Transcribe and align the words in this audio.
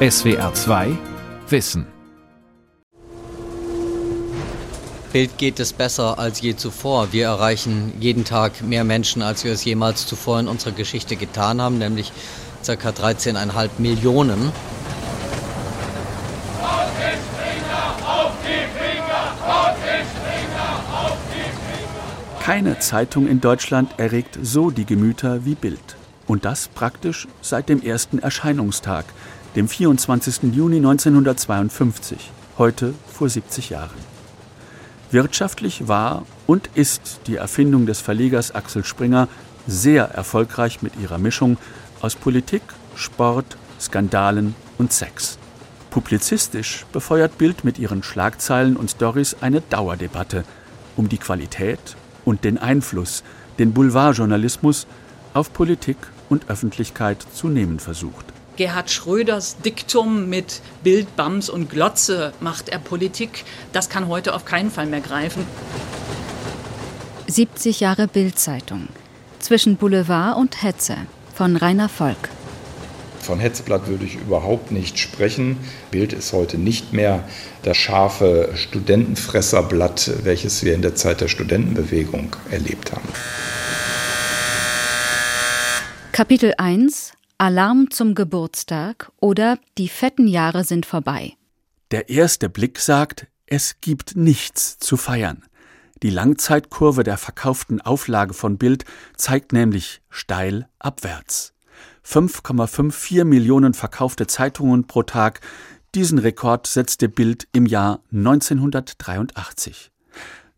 SWR 0.00 0.54
2 0.54 0.96
Wissen 1.48 1.84
Bild 5.12 5.36
geht 5.38 5.58
es 5.58 5.72
besser 5.72 6.20
als 6.20 6.40
je 6.40 6.54
zuvor. 6.54 7.12
Wir 7.12 7.24
erreichen 7.26 7.92
jeden 7.98 8.24
Tag 8.24 8.62
mehr 8.62 8.84
Menschen, 8.84 9.22
als 9.22 9.42
wir 9.42 9.50
es 9.50 9.64
jemals 9.64 10.06
zuvor 10.06 10.38
in 10.38 10.46
unserer 10.46 10.70
Geschichte 10.70 11.16
getan 11.16 11.60
haben, 11.60 11.78
nämlich 11.78 12.12
ca. 12.64 12.74
13,5 12.74 13.70
Millionen. 13.78 14.52
Keine 22.38 22.78
Zeitung 22.78 23.26
in 23.26 23.40
Deutschland 23.40 23.98
erregt 23.98 24.38
so 24.40 24.70
die 24.70 24.86
Gemüter 24.86 25.44
wie 25.44 25.56
Bild. 25.56 25.96
Und 26.28 26.44
das 26.44 26.68
praktisch 26.68 27.26
seit 27.40 27.68
dem 27.68 27.82
ersten 27.82 28.18
Erscheinungstag, 28.20 29.06
dem 29.56 29.68
24. 29.68 30.54
Juni 30.54 30.76
1952, 30.76 32.30
heute 32.58 32.94
vor 33.12 33.28
70 33.28 33.70
Jahren. 33.70 33.98
Wirtschaftlich 35.10 35.88
war 35.88 36.26
und 36.46 36.68
ist 36.74 37.20
die 37.26 37.36
Erfindung 37.36 37.86
des 37.86 38.00
Verlegers 38.00 38.54
Axel 38.54 38.84
Springer 38.84 39.28
sehr 39.66 40.04
erfolgreich 40.04 40.82
mit 40.82 40.94
ihrer 41.00 41.18
Mischung 41.18 41.56
aus 42.00 42.14
Politik, 42.14 42.62
Sport, 42.94 43.56
Skandalen 43.80 44.54
und 44.76 44.92
Sex. 44.92 45.38
Publizistisch 45.90 46.84
befeuert 46.92 47.38
Bild 47.38 47.64
mit 47.64 47.78
ihren 47.78 48.02
Schlagzeilen 48.02 48.76
und 48.76 48.90
Stories 48.90 49.36
eine 49.40 49.62
Dauerdebatte 49.62 50.44
um 50.96 51.08
die 51.08 51.18
Qualität 51.18 51.96
und 52.24 52.44
den 52.44 52.58
Einfluss, 52.58 53.24
den 53.58 53.72
Boulevardjournalismus 53.72 54.86
auf 55.32 55.52
Politik 55.52 55.96
und 56.28 56.50
Öffentlichkeit 56.50 57.24
zu 57.32 57.48
nehmen 57.48 57.78
versucht. 57.78 58.37
Gerhard 58.58 58.90
Schröders 58.90 59.56
Diktum 59.64 60.28
mit 60.28 60.62
Bild, 60.82 61.14
Bams 61.14 61.48
und 61.48 61.70
Glotze 61.70 62.32
macht 62.40 62.68
er 62.68 62.80
Politik, 62.80 63.44
das 63.72 63.88
kann 63.88 64.08
heute 64.08 64.34
auf 64.34 64.44
keinen 64.44 64.72
Fall 64.72 64.86
mehr 64.86 65.00
greifen. 65.00 65.46
70 67.28 67.78
Jahre 67.78 68.08
Bildzeitung. 68.08 68.88
Zwischen 69.38 69.76
Boulevard 69.76 70.36
und 70.36 70.60
Hetze 70.60 70.96
von 71.32 71.54
Rainer 71.54 71.88
Volk. 71.88 72.30
Von 73.20 73.38
Hetzblatt 73.38 73.86
würde 73.86 74.04
ich 74.04 74.16
überhaupt 74.16 74.72
nicht 74.72 74.98
sprechen. 74.98 75.58
Bild 75.92 76.12
ist 76.12 76.32
heute 76.32 76.58
nicht 76.58 76.92
mehr 76.92 77.22
das 77.62 77.76
scharfe 77.76 78.50
Studentenfresserblatt, 78.56 80.24
welches 80.24 80.64
wir 80.64 80.74
in 80.74 80.82
der 80.82 80.96
Zeit 80.96 81.20
der 81.20 81.28
Studentenbewegung 81.28 82.34
erlebt 82.50 82.90
haben. 82.90 83.08
Kapitel 86.10 86.54
1 86.58 87.12
Alarm 87.40 87.92
zum 87.92 88.16
Geburtstag 88.16 89.12
oder 89.20 89.60
Die 89.78 89.88
fetten 89.88 90.26
Jahre 90.26 90.64
sind 90.64 90.84
vorbei. 90.84 91.36
Der 91.92 92.08
erste 92.08 92.48
Blick 92.48 92.80
sagt, 92.80 93.28
es 93.46 93.80
gibt 93.80 94.16
nichts 94.16 94.80
zu 94.80 94.96
feiern. 94.96 95.44
Die 96.02 96.10
Langzeitkurve 96.10 97.04
der 97.04 97.16
verkauften 97.16 97.80
Auflage 97.80 98.34
von 98.34 98.58
Bild 98.58 98.84
zeigt 99.16 99.52
nämlich 99.52 100.00
steil 100.10 100.68
abwärts. 100.80 101.54
5,54 102.04 103.22
Millionen 103.22 103.72
verkaufte 103.72 104.26
Zeitungen 104.26 104.88
pro 104.88 105.04
Tag, 105.04 105.40
diesen 105.94 106.18
Rekord 106.18 106.66
setzte 106.66 107.08
Bild 107.08 107.46
im 107.52 107.66
Jahr 107.66 108.00
1983. 108.12 109.92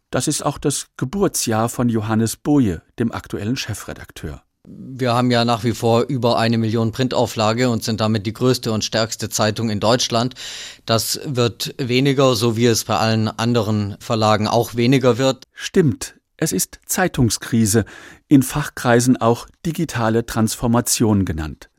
Das 0.09 0.29
ist 0.29 0.47
auch 0.47 0.57
das 0.57 0.87
Geburtsjahr 0.97 1.69
von 1.69 1.91
Johannes 1.91 2.39
Boje, 2.39 2.81
dem 2.99 3.13
aktuellen 3.13 3.57
Chefredakteur. 3.57 4.43
Wir 4.67 5.15
haben 5.15 5.31
ja 5.31 5.45
nach 5.47 5.65
wie 5.65 5.73
vor 5.73 6.03
über 6.03 6.39
eine 6.39 6.59
Million 6.59 6.93
Printauflage 6.93 7.71
und 7.71 7.83
sind 7.83 8.01
damit 8.01 8.27
die 8.27 8.35
größte 8.35 8.73
und 8.73 8.85
stärkste 8.85 9.31
Zeitung 9.31 9.71
in 9.71 9.81
Deutschland. 9.81 10.35
Das 10.85 11.21
wird 11.25 11.75
weniger, 11.79 12.35
so 12.35 12.57
wie 12.57 12.67
es 12.67 12.85
bei 12.85 12.99
allen 12.99 13.29
anderen 13.29 13.97
Verlagen 14.01 14.47
auch 14.47 14.75
weniger 14.75 15.17
wird. 15.17 15.45
Stimmt, 15.55 16.17
es 16.37 16.53
ist 16.53 16.81
Zeitungskrise, 16.85 17.87
in 18.29 18.43
Fachkreisen 18.43 19.17
auch 19.17 19.47
digitale 19.65 20.27
Transformation 20.27 21.25
genannt. 21.25 21.71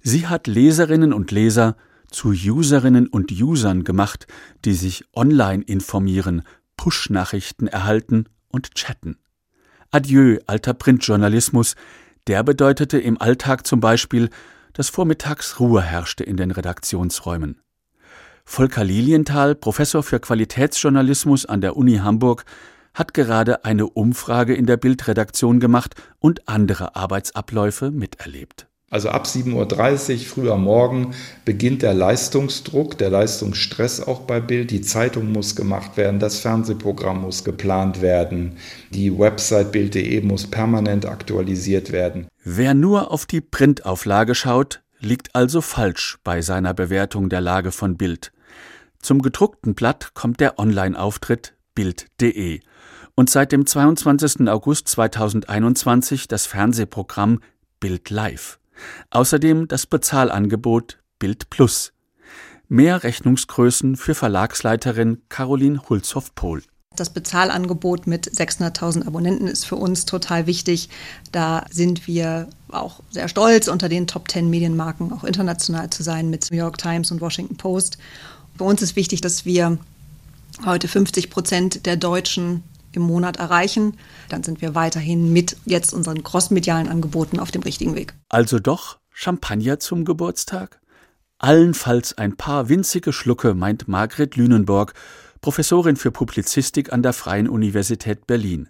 Sie 0.00 0.26
hat 0.26 0.46
Leserinnen 0.46 1.12
und 1.12 1.30
Leser 1.30 1.76
zu 2.10 2.28
Userinnen 2.30 3.08
und 3.08 3.30
Usern 3.32 3.84
gemacht, 3.84 4.26
die 4.64 4.74
sich 4.74 5.04
online 5.14 5.62
informieren, 5.62 6.42
Push-Nachrichten 6.76 7.66
erhalten 7.66 8.26
und 8.48 8.74
chatten. 8.74 9.18
Adieu, 9.90 10.38
alter 10.46 10.74
Printjournalismus, 10.74 11.74
der 12.26 12.42
bedeutete 12.42 12.98
im 12.98 13.20
Alltag 13.20 13.66
zum 13.66 13.80
Beispiel, 13.80 14.30
dass 14.72 14.88
vormittags 14.88 15.60
Ruhe 15.60 15.82
herrschte 15.82 16.24
in 16.24 16.36
den 16.36 16.50
Redaktionsräumen. 16.50 17.60
Volker 18.44 18.84
Lilienthal, 18.84 19.54
Professor 19.54 20.02
für 20.02 20.20
Qualitätsjournalismus 20.20 21.46
an 21.46 21.60
der 21.60 21.76
Uni 21.76 21.96
Hamburg, 21.96 22.44
hat 22.94 23.12
gerade 23.12 23.64
eine 23.64 23.86
Umfrage 23.86 24.54
in 24.54 24.66
der 24.66 24.76
Bildredaktion 24.76 25.60
gemacht 25.60 25.94
und 26.18 26.48
andere 26.48 26.96
Arbeitsabläufe 26.96 27.90
miterlebt. 27.90 28.68
Also 28.88 29.08
ab 29.08 29.26
7.30 29.26 30.12
Uhr 30.12 30.18
früh 30.20 30.50
am 30.50 30.62
Morgen 30.62 31.12
beginnt 31.44 31.82
der 31.82 31.92
Leistungsdruck, 31.92 32.96
der 32.96 33.10
Leistungsstress 33.10 34.00
auch 34.00 34.20
bei 34.20 34.38
Bild. 34.38 34.70
Die 34.70 34.80
Zeitung 34.80 35.32
muss 35.32 35.56
gemacht 35.56 35.96
werden, 35.96 36.20
das 36.20 36.38
Fernsehprogramm 36.38 37.20
muss 37.22 37.42
geplant 37.42 38.00
werden, 38.00 38.58
die 38.90 39.18
Website 39.18 39.72
Bild.de 39.72 40.20
muss 40.20 40.46
permanent 40.46 41.04
aktualisiert 41.04 41.90
werden. 41.90 42.28
Wer 42.44 42.74
nur 42.74 43.10
auf 43.10 43.26
die 43.26 43.40
Printauflage 43.40 44.36
schaut, 44.36 44.82
liegt 45.00 45.34
also 45.34 45.60
falsch 45.60 46.18
bei 46.22 46.40
seiner 46.40 46.72
Bewertung 46.72 47.28
der 47.28 47.40
Lage 47.40 47.72
von 47.72 47.96
Bild. 47.96 48.32
Zum 49.00 49.20
gedruckten 49.20 49.74
Blatt 49.74 50.14
kommt 50.14 50.38
der 50.38 50.60
Online-Auftritt 50.60 51.54
Bild.de 51.74 52.60
und 53.16 53.30
seit 53.30 53.50
dem 53.50 53.66
22. 53.66 54.48
August 54.48 54.86
2021 54.88 56.28
das 56.28 56.46
Fernsehprogramm 56.46 57.40
Bild 57.80 58.10
Live. 58.10 58.60
Außerdem 59.10 59.68
das 59.68 59.86
Bezahlangebot 59.86 60.98
Bild 61.18 61.50
Plus. 61.50 61.92
Mehr 62.68 63.04
Rechnungsgrößen 63.04 63.96
für 63.96 64.14
Verlagsleiterin 64.14 65.22
Caroline 65.28 65.88
Hulshoff-Pohl. 65.88 66.62
Das 66.96 67.10
Bezahlangebot 67.10 68.06
mit 68.06 68.28
600.000 68.28 69.06
Abonnenten 69.06 69.46
ist 69.46 69.66
für 69.66 69.76
uns 69.76 70.06
total 70.06 70.46
wichtig. 70.46 70.88
Da 71.30 71.66
sind 71.70 72.06
wir 72.06 72.48
auch 72.68 73.00
sehr 73.10 73.28
stolz, 73.28 73.68
unter 73.68 73.88
den 73.88 74.06
Top 74.06 74.30
10 74.30 74.48
Medienmarken 74.48 75.12
auch 75.12 75.22
international 75.22 75.90
zu 75.90 76.02
sein 76.02 76.30
mit 76.30 76.50
New 76.50 76.56
York 76.56 76.78
Times 76.78 77.10
und 77.10 77.20
Washington 77.20 77.56
Post. 77.56 77.98
Für 78.56 78.64
uns 78.64 78.80
ist 78.80 78.96
wichtig, 78.96 79.20
dass 79.20 79.44
wir 79.44 79.78
heute 80.64 80.88
50 80.88 81.28
Prozent 81.28 81.86
der 81.86 81.96
Deutschen 81.96 82.62
im 82.96 83.02
Monat 83.02 83.36
erreichen, 83.36 83.96
dann 84.28 84.42
sind 84.42 84.60
wir 84.60 84.74
weiterhin 84.74 85.32
mit 85.32 85.56
jetzt 85.64 85.92
unseren 85.92 86.22
crossmedialen 86.22 86.88
Angeboten 86.88 87.38
auf 87.38 87.50
dem 87.50 87.62
richtigen 87.62 87.94
Weg. 87.94 88.14
Also 88.28 88.58
doch 88.58 88.98
Champagner 89.10 89.78
zum 89.78 90.04
Geburtstag? 90.04 90.80
Allenfalls 91.38 92.16
ein 92.16 92.36
paar 92.36 92.68
winzige 92.68 93.12
Schlucke, 93.12 93.54
meint 93.54 93.88
Margret 93.88 94.36
Lünenborg, 94.36 94.94
Professorin 95.40 95.96
für 95.96 96.10
Publizistik 96.10 96.92
an 96.92 97.02
der 97.02 97.12
Freien 97.12 97.48
Universität 97.48 98.26
Berlin. 98.26 98.68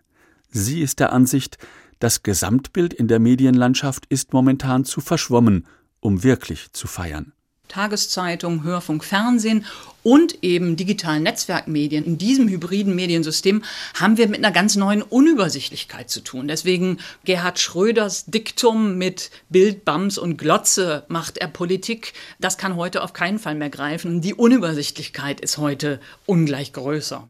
Sie 0.50 0.82
ist 0.82 1.00
der 1.00 1.12
Ansicht, 1.12 1.58
das 1.98 2.22
Gesamtbild 2.22 2.92
in 2.92 3.08
der 3.08 3.20
Medienlandschaft 3.20 4.06
ist 4.06 4.32
momentan 4.32 4.84
zu 4.84 5.00
verschwommen, 5.00 5.66
um 6.00 6.22
wirklich 6.22 6.72
zu 6.72 6.86
feiern. 6.86 7.32
Tageszeitung, 7.68 8.64
Hörfunk, 8.64 9.04
Fernsehen 9.04 9.64
und 10.02 10.44
eben 10.44 10.76
digitalen 10.76 11.24
Netzwerkmedien. 11.24 12.04
In 12.04 12.16
diesem 12.16 12.48
hybriden 12.48 12.94
Mediensystem 12.94 13.64
haben 13.94 14.16
wir 14.18 14.28
mit 14.28 14.38
einer 14.38 14.52
ganz 14.52 14.76
neuen 14.76 15.02
Unübersichtlichkeit 15.02 16.08
zu 16.10 16.20
tun. 16.20 16.46
Deswegen 16.46 16.98
Gerhard 17.24 17.58
Schröders 17.58 18.26
Diktum 18.26 18.98
mit 18.98 19.30
Bild, 19.48 19.84
Bams 19.84 20.16
und 20.16 20.36
Glotze 20.36 21.04
macht 21.08 21.38
er 21.38 21.48
Politik. 21.48 22.12
Das 22.38 22.56
kann 22.56 22.76
heute 22.76 23.02
auf 23.02 23.14
keinen 23.14 23.40
Fall 23.40 23.56
mehr 23.56 23.70
greifen. 23.70 24.20
Die 24.20 24.34
Unübersichtlichkeit 24.34 25.40
ist 25.40 25.58
heute 25.58 25.98
ungleich 26.24 26.72
größer. 26.72 27.28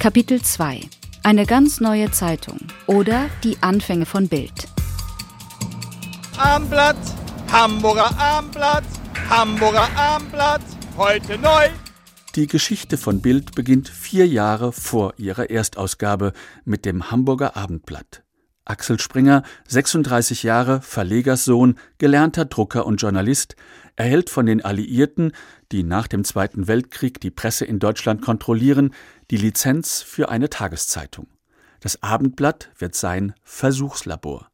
Kapitel 0.00 0.42
2 0.42 0.80
Eine 1.22 1.46
ganz 1.46 1.80
neue 1.80 2.10
Zeitung 2.10 2.58
oder 2.86 3.28
die 3.44 3.56
Anfänge 3.60 4.06
von 4.06 4.28
Bild. 4.28 4.68
Armblatt, 6.38 6.96
Hamburger 7.50 8.10
Armblatt, 8.18 8.84
Hamburger 9.30 9.88
Armblatt, 9.96 10.60
heute 10.98 11.38
neu. 11.38 11.68
Die 12.34 12.46
Geschichte 12.46 12.98
von 12.98 13.22
Bild 13.22 13.54
beginnt 13.54 13.88
vier 13.88 14.26
Jahre 14.26 14.72
vor 14.72 15.14
ihrer 15.16 15.48
Erstausgabe 15.48 16.34
mit 16.66 16.84
dem 16.84 17.10
Hamburger 17.10 17.56
Abendblatt. 17.56 18.22
Axel 18.66 19.00
Springer, 19.00 19.44
36 19.66 20.42
Jahre, 20.42 20.82
Verlegerssohn, 20.82 21.78
gelernter 21.96 22.44
Drucker 22.44 22.84
und 22.84 23.00
Journalist, 23.00 23.56
erhält 23.94 24.28
von 24.28 24.44
den 24.44 24.62
Alliierten, 24.62 25.32
die 25.72 25.84
nach 25.84 26.06
dem 26.06 26.22
Zweiten 26.24 26.68
Weltkrieg 26.68 27.18
die 27.18 27.30
Presse 27.30 27.64
in 27.64 27.78
Deutschland 27.78 28.20
kontrollieren, 28.20 28.92
die 29.30 29.38
Lizenz 29.38 30.02
für 30.02 30.28
eine 30.28 30.50
Tageszeitung. 30.50 31.28
Das 31.80 32.02
Abendblatt 32.02 32.68
wird 32.76 32.94
sein 32.94 33.32
Versuchslabor. 33.42 34.50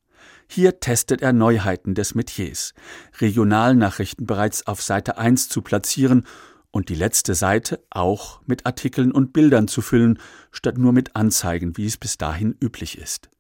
Hier 0.55 0.81
testet 0.81 1.23
er 1.23 1.33
Neuheiten 1.33 1.95
des 1.95 2.15
Metiers, 2.15 2.75
Regionalnachrichten 3.23 4.27
bereits 4.27 4.67
auf 4.67 4.83
Seite 4.83 5.17
1 5.17 5.49
zu 5.49 5.63
platzieren 5.63 6.27
und 6.71 6.91
die 6.91 6.95
letzte 6.95 7.35
Seite 7.35 7.83
auch 7.89 8.43
mit 8.45 8.67
Artikeln 8.67 9.13
und 9.13 9.33
Bildern 9.33 9.67
zu 9.67 9.81
füllen, 9.81 10.19
statt 10.51 10.77
nur 10.77 10.93
mit 10.93 11.17
Anzeigen, 11.17 11.79
wie 11.79 11.87
es 11.87 11.97
bis 11.97 12.19
dahin 12.19 12.55
üblich 12.63 12.99
ist. 12.99 13.31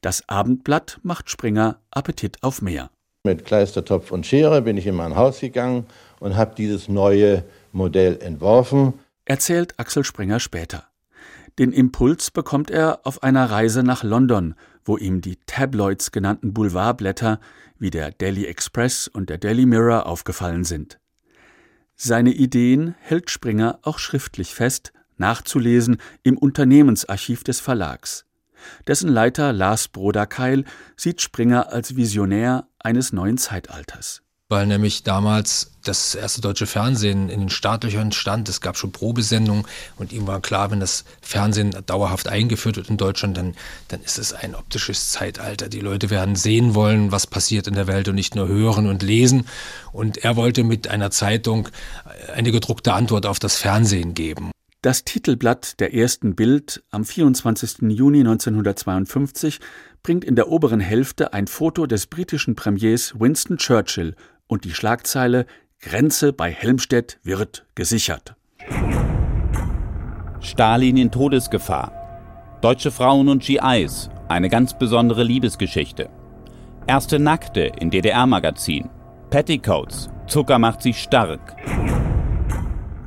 Das 0.00 0.30
Abendblatt 0.30 0.98
macht 1.02 1.28
Springer 1.28 1.78
Appetit 1.90 2.42
auf 2.42 2.62
mehr. 2.62 2.88
Mit 3.22 3.44
Kleistertopf 3.44 4.10
und 4.10 4.24
Schere 4.24 4.62
bin 4.62 4.78
ich 4.78 4.86
in 4.86 4.94
mein 4.94 5.16
Haus 5.16 5.40
gegangen 5.40 5.84
und 6.20 6.38
habe 6.38 6.54
dieses 6.54 6.88
neue 6.88 7.44
Modell 7.72 8.18
entworfen. 8.22 8.94
Erzählt 9.26 9.78
Axel 9.78 10.04
Springer 10.04 10.40
später. 10.40 10.89
Den 11.60 11.72
Impuls 11.72 12.30
bekommt 12.30 12.70
er 12.70 13.00
auf 13.04 13.22
einer 13.22 13.50
Reise 13.50 13.82
nach 13.82 14.02
London, 14.02 14.54
wo 14.82 14.96
ihm 14.96 15.20
die 15.20 15.36
Tabloids 15.44 16.10
genannten 16.10 16.54
Boulevardblätter 16.54 17.38
wie 17.78 17.90
der 17.90 18.12
Daily 18.12 18.46
Express 18.46 19.08
und 19.08 19.28
der 19.28 19.36
Daily 19.36 19.66
Mirror 19.66 20.06
aufgefallen 20.06 20.64
sind. 20.64 20.98
Seine 21.96 22.32
Ideen 22.32 22.94
hält 22.98 23.28
Springer 23.28 23.78
auch 23.82 23.98
schriftlich 23.98 24.54
fest, 24.54 24.94
nachzulesen 25.18 25.98
im 26.22 26.38
Unternehmensarchiv 26.38 27.44
des 27.44 27.60
Verlags. 27.60 28.24
Dessen 28.86 29.10
Leiter 29.10 29.52
Lars 29.52 29.88
Broder-Keil 29.88 30.64
sieht 30.96 31.20
Springer 31.20 31.70
als 31.74 31.94
Visionär 31.94 32.68
eines 32.78 33.12
neuen 33.12 33.36
Zeitalters 33.36 34.22
weil 34.50 34.66
nämlich 34.66 35.04
damals 35.04 35.70
das 35.84 36.14
erste 36.14 36.40
deutsche 36.40 36.66
Fernsehen 36.66 37.30
in 37.30 37.40
den 37.40 37.48
Startlöchern 37.50 38.12
stand. 38.12 38.48
Es 38.48 38.60
gab 38.60 38.76
schon 38.76 38.92
Probesendungen 38.92 39.64
und 39.96 40.12
ihm 40.12 40.26
war 40.26 40.40
klar, 40.40 40.70
wenn 40.72 40.80
das 40.80 41.04
Fernsehen 41.22 41.74
dauerhaft 41.86 42.28
eingeführt 42.28 42.76
wird 42.76 42.90
in 42.90 42.96
Deutschland, 42.96 43.36
dann, 43.36 43.54
dann 43.88 44.02
ist 44.02 44.18
es 44.18 44.32
ein 44.32 44.56
optisches 44.56 45.10
Zeitalter. 45.10 45.68
Die 45.68 45.80
Leute 45.80 46.10
werden 46.10 46.34
sehen 46.34 46.74
wollen, 46.74 47.12
was 47.12 47.28
passiert 47.28 47.68
in 47.68 47.74
der 47.74 47.86
Welt 47.86 48.08
und 48.08 48.16
nicht 48.16 48.34
nur 48.34 48.48
hören 48.48 48.88
und 48.88 49.02
lesen. 49.02 49.46
Und 49.92 50.18
er 50.18 50.34
wollte 50.36 50.64
mit 50.64 50.88
einer 50.88 51.12
Zeitung 51.12 51.68
eine 52.34 52.50
gedruckte 52.50 52.92
Antwort 52.92 53.26
auf 53.26 53.38
das 53.38 53.56
Fernsehen 53.56 54.14
geben. 54.14 54.50
Das 54.82 55.04
Titelblatt 55.04 55.78
der 55.78 55.92
ersten 55.94 56.34
Bild 56.34 56.82
am 56.90 57.04
24. 57.04 57.90
Juni 57.90 58.20
1952 58.20 59.60
bringt 60.02 60.24
in 60.24 60.36
der 60.36 60.48
oberen 60.48 60.80
Hälfte 60.80 61.34
ein 61.34 61.46
Foto 61.46 61.86
des 61.86 62.06
britischen 62.06 62.56
Premiers 62.56 63.12
Winston 63.20 63.58
Churchill 63.58 64.16
und 64.50 64.64
die 64.64 64.74
Schlagzeile 64.74 65.46
Grenze 65.80 66.32
bei 66.32 66.50
Helmstedt 66.50 67.18
wird 67.22 67.64
gesichert. 67.74 68.34
Stalin 70.40 70.96
in 70.96 71.10
Todesgefahr. 71.10 72.58
Deutsche 72.60 72.90
Frauen 72.90 73.28
und 73.28 73.42
GIs, 73.42 74.10
eine 74.28 74.48
ganz 74.48 74.76
besondere 74.76 75.22
Liebesgeschichte. 75.22 76.10
Erste 76.86 77.18
Nackte 77.18 77.72
in 77.78 77.90
DDR-Magazin. 77.90 78.90
Petticoats, 79.30 80.10
Zucker 80.26 80.58
macht 80.58 80.82
sie 80.82 80.94
stark. 80.94 81.56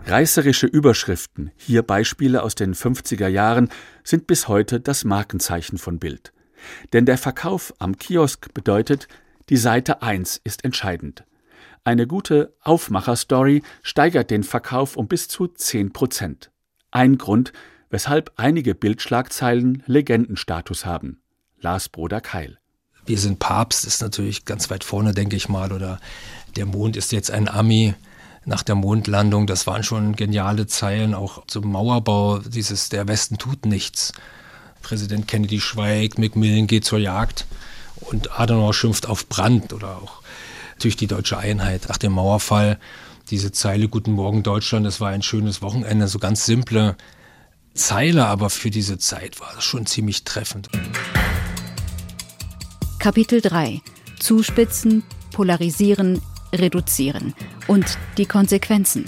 Reißerische 0.05 0.67
Überschriften, 0.67 1.51
hier 1.57 1.83
Beispiele 1.83 2.41
aus 2.41 2.55
den 2.55 2.73
50er 2.73 3.27
Jahren, 3.27 3.69
sind 4.03 4.27
bis 4.27 4.47
heute 4.47 4.79
das 4.79 5.03
Markenzeichen 5.03 5.77
von 5.77 5.99
Bild. 5.99 6.33
Denn 6.93 7.05
der 7.05 7.17
Verkauf 7.17 7.73
am 7.79 7.97
Kiosk 7.97 8.53
bedeutet, 8.53 9.07
die 9.49 9.57
Seite 9.57 10.01
1 10.01 10.39
ist 10.43 10.63
entscheidend. 10.63 11.25
Eine 11.85 12.07
gute 12.07 12.53
Aufmacherstory 12.61 13.61
steigert 13.81 14.31
den 14.31 14.43
Verkauf 14.43 14.95
um 14.95 15.09
bis 15.09 15.27
zu 15.27 15.47
10 15.47 15.91
Prozent. 15.91 16.49
Ein 16.91 17.17
Grund, 17.17 17.51
weshalb 17.89 18.31
einige 18.37 18.73
Bildschlagzeilen 18.73 19.83
Legendenstatus 19.85 20.85
haben. 20.85 21.19
Lars 21.59 21.89
Broder 21.89 22.21
Keil. 22.21 22.57
Wir 23.05 23.17
sind 23.17 23.39
Papst 23.39 23.83
ist 23.83 24.01
natürlich 24.01 24.45
ganz 24.45 24.69
weit 24.69 24.85
vorne, 24.85 25.13
denke 25.13 25.35
ich 25.35 25.49
mal. 25.49 25.73
Oder 25.73 25.99
der 26.55 26.65
Mond 26.65 26.95
ist 26.95 27.11
jetzt 27.11 27.31
ein 27.31 27.49
Ami 27.49 27.95
nach 28.45 28.63
der 28.63 28.75
Mondlandung. 28.75 29.45
Das 29.45 29.67
waren 29.67 29.83
schon 29.83 30.15
geniale 30.15 30.67
Zeilen, 30.67 31.13
auch 31.13 31.45
zum 31.47 31.69
Mauerbau, 31.69 32.39
dieses 32.39 32.87
Der 32.87 33.09
Westen 33.09 33.37
tut 33.37 33.65
nichts. 33.65 34.13
Präsident 34.83 35.27
Kennedy 35.27 35.59
schweigt, 35.59 36.17
Macmillan 36.17 36.67
geht 36.67 36.85
zur 36.85 36.99
Jagd 36.99 37.45
und 37.97 38.39
Adenauer 38.39 38.73
schimpft 38.73 39.09
auf 39.09 39.27
Brand 39.27 39.73
oder 39.73 39.97
auch 39.97 40.21
durch 40.79 40.95
die 40.95 41.07
deutsche 41.07 41.37
Einheit 41.37 41.87
nach 41.89 41.97
dem 41.97 42.13
Mauerfall. 42.13 42.79
Diese 43.29 43.51
Zeile 43.51 43.87
Guten 43.87 44.11
Morgen 44.11 44.43
Deutschland, 44.43 44.85
das 44.85 44.99
war 44.99 45.09
ein 45.09 45.21
schönes 45.21 45.61
Wochenende, 45.61 46.07
so 46.07 46.19
ganz 46.19 46.45
simple 46.45 46.95
Zeile, 47.73 48.25
aber 48.25 48.49
für 48.49 48.69
diese 48.69 48.97
Zeit 48.97 49.39
war 49.39 49.51
das 49.55 49.63
schon 49.63 49.85
ziemlich 49.85 50.23
treffend. 50.23 50.69
Kapitel 52.99 53.41
3 53.41 53.81
Zuspitzen, 54.19 55.03
Polarisieren, 55.33 56.21
Reduzieren 56.53 57.33
und 57.67 57.97
die 58.17 58.25
Konsequenzen. 58.25 59.05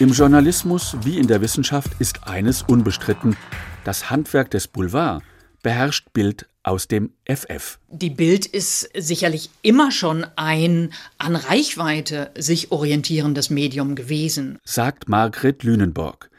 Im 0.00 0.12
Journalismus 0.12 0.96
wie 1.02 1.18
in 1.18 1.26
der 1.26 1.42
Wissenschaft 1.42 1.90
ist 1.98 2.26
eines 2.26 2.62
unbestritten. 2.62 3.36
Das 3.84 4.08
Handwerk 4.08 4.50
des 4.50 4.66
Boulevard 4.66 5.22
beherrscht 5.62 6.14
Bild 6.14 6.48
aus 6.62 6.88
dem 6.88 7.12
FF. 7.26 7.78
Die 7.90 8.08
Bild 8.08 8.46
ist 8.46 8.88
sicherlich 8.96 9.50
immer 9.60 9.90
schon 9.90 10.24
ein 10.36 10.94
an 11.18 11.36
Reichweite 11.36 12.30
sich 12.34 12.72
orientierendes 12.72 13.50
Medium 13.50 13.94
gewesen, 13.94 14.58
sagt 14.64 15.10
Margret 15.10 15.64
Lünenborg. 15.64 16.30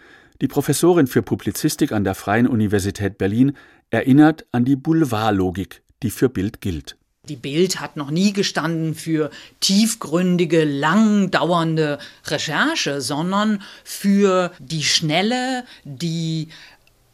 Die 0.41 0.47
Professorin 0.47 1.05
für 1.05 1.21
Publizistik 1.21 1.91
an 1.91 2.03
der 2.03 2.15
Freien 2.15 2.47
Universität 2.47 3.19
Berlin 3.19 3.55
erinnert 3.91 4.43
an 4.51 4.65
die 4.65 4.75
Boulevardlogik, 4.75 5.83
die 6.01 6.09
für 6.09 6.29
Bild 6.29 6.61
gilt. 6.61 6.97
Die 7.29 7.35
Bild 7.35 7.79
hat 7.79 7.97
noch 7.97 8.09
nie 8.09 8.33
gestanden 8.33 8.95
für 8.95 9.29
tiefgründige, 9.59 10.63
lang 10.63 11.29
dauernde 11.29 11.99
Recherche, 12.25 12.99
sondern 12.99 13.61
für 13.83 14.51
die 14.57 14.83
schnelle, 14.83 15.63
die 15.83 16.47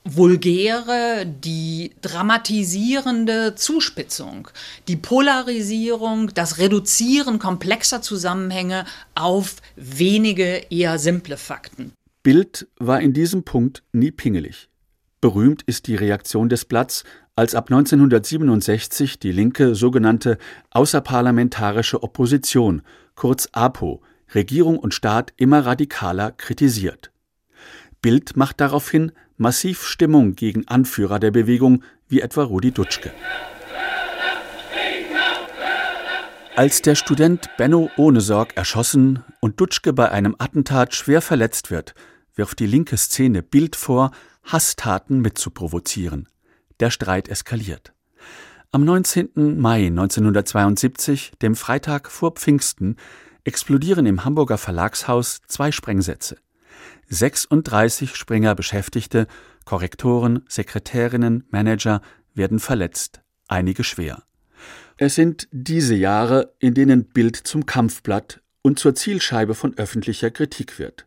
vulgäre, 0.06 1.26
die 1.26 1.92
dramatisierende 2.02 3.56
Zuspitzung, 3.56 4.48
die 4.88 4.96
Polarisierung, 4.96 6.34
das 6.34 6.58
Reduzieren 6.58 7.38
komplexer 7.38 8.02
Zusammenhänge 8.02 8.86
auf 9.14 9.58
wenige 9.76 10.68
eher 10.70 11.00
simple 11.00 11.36
Fakten. 11.36 11.92
Bild 12.24 12.68
war 12.80 13.02
in 13.02 13.12
diesem 13.12 13.44
Punkt 13.44 13.84
nie 13.92 14.12
pingelig. 14.12 14.70
Berühmt 15.20 15.64
ist 15.64 15.88
die 15.88 15.96
Reaktion 15.96 16.48
des 16.48 16.66
Blatts, 16.66 17.04
als 17.36 17.56
ab 17.56 17.72
1967 17.72 19.20
die 19.20 19.32
Linke 19.32 19.74
sogenannte 19.74 20.38
außerparlamentarische 20.70 22.04
Opposition, 22.04 22.84
kurz 23.16 23.50
APO, 23.52 24.02
Regierung 24.36 24.78
und 24.78 24.94
Staat 24.94 25.34
immer 25.38 25.66
radikaler 25.66 26.32
kritisiert. 26.32 27.12
Bild 28.02 28.38
macht 28.38 28.62
daraufhin 28.62 29.12
massiv 29.38 29.84
Stimmung 29.84 30.36
gegen 30.36 30.68
Anführer 30.68 31.20
der 31.20 31.32
Bewegung 31.32 31.84
wie 32.08 32.22
etwa 32.22 32.44
Rudi 32.44 32.72
Dutschke. 32.72 33.12
Als 36.56 36.82
der 36.82 36.96
Student 36.96 37.50
Benno 37.58 37.90
Ohnesorg 37.98 38.56
erschossen 38.56 39.24
und 39.40 39.60
Dutschke 39.60 39.94
bei 39.94 40.12
einem 40.12 40.36
Attentat 40.38 40.94
schwer 40.96 41.22
verletzt 41.22 41.72
wird, 41.72 41.96
wirft 42.36 42.60
die 42.60 42.68
linke 42.68 42.98
Szene 42.98 43.44
Bild 43.44 43.76
vor, 43.76 44.12
Hasstaten 44.48 45.22
mitzuprovozieren 45.22 46.28
der 46.80 46.92
Streit 46.92 47.28
eskaliert. 47.30 47.94
Am 48.72 48.84
19. 48.84 49.60
Mai 49.60 49.88
1972, 49.88 51.32
dem 51.42 51.56
Freitag 51.56 52.12
vor 52.12 52.32
Pfingsten, 52.32 52.98
explodieren 53.44 54.06
im 54.06 54.26
Hamburger 54.26 54.58
Verlagshaus 54.58 55.42
zwei 55.48 55.72
Sprengsätze. 55.72 56.38
36 57.10 58.16
Springer 58.16 58.56
Beschäftigte, 58.56 59.28
Korrektoren, 59.64 60.44
Sekretärinnen, 60.50 61.46
Manager 61.50 62.02
werden 62.34 62.60
verletzt, 62.60 63.22
einige 63.48 63.84
schwer. 63.84 64.24
Es 64.98 65.16
sind 65.16 65.48
diese 65.52 65.96
Jahre, 65.96 66.54
in 66.60 66.74
denen 66.74 67.06
Bild 67.06 67.38
zum 67.38 67.66
Kampfblatt 67.66 68.42
und 68.62 68.80
zur 68.80 68.96
Zielscheibe 68.96 69.56
von 69.56 69.78
öffentlicher 69.78 70.32
Kritik 70.32 70.78
wird. 70.80 71.06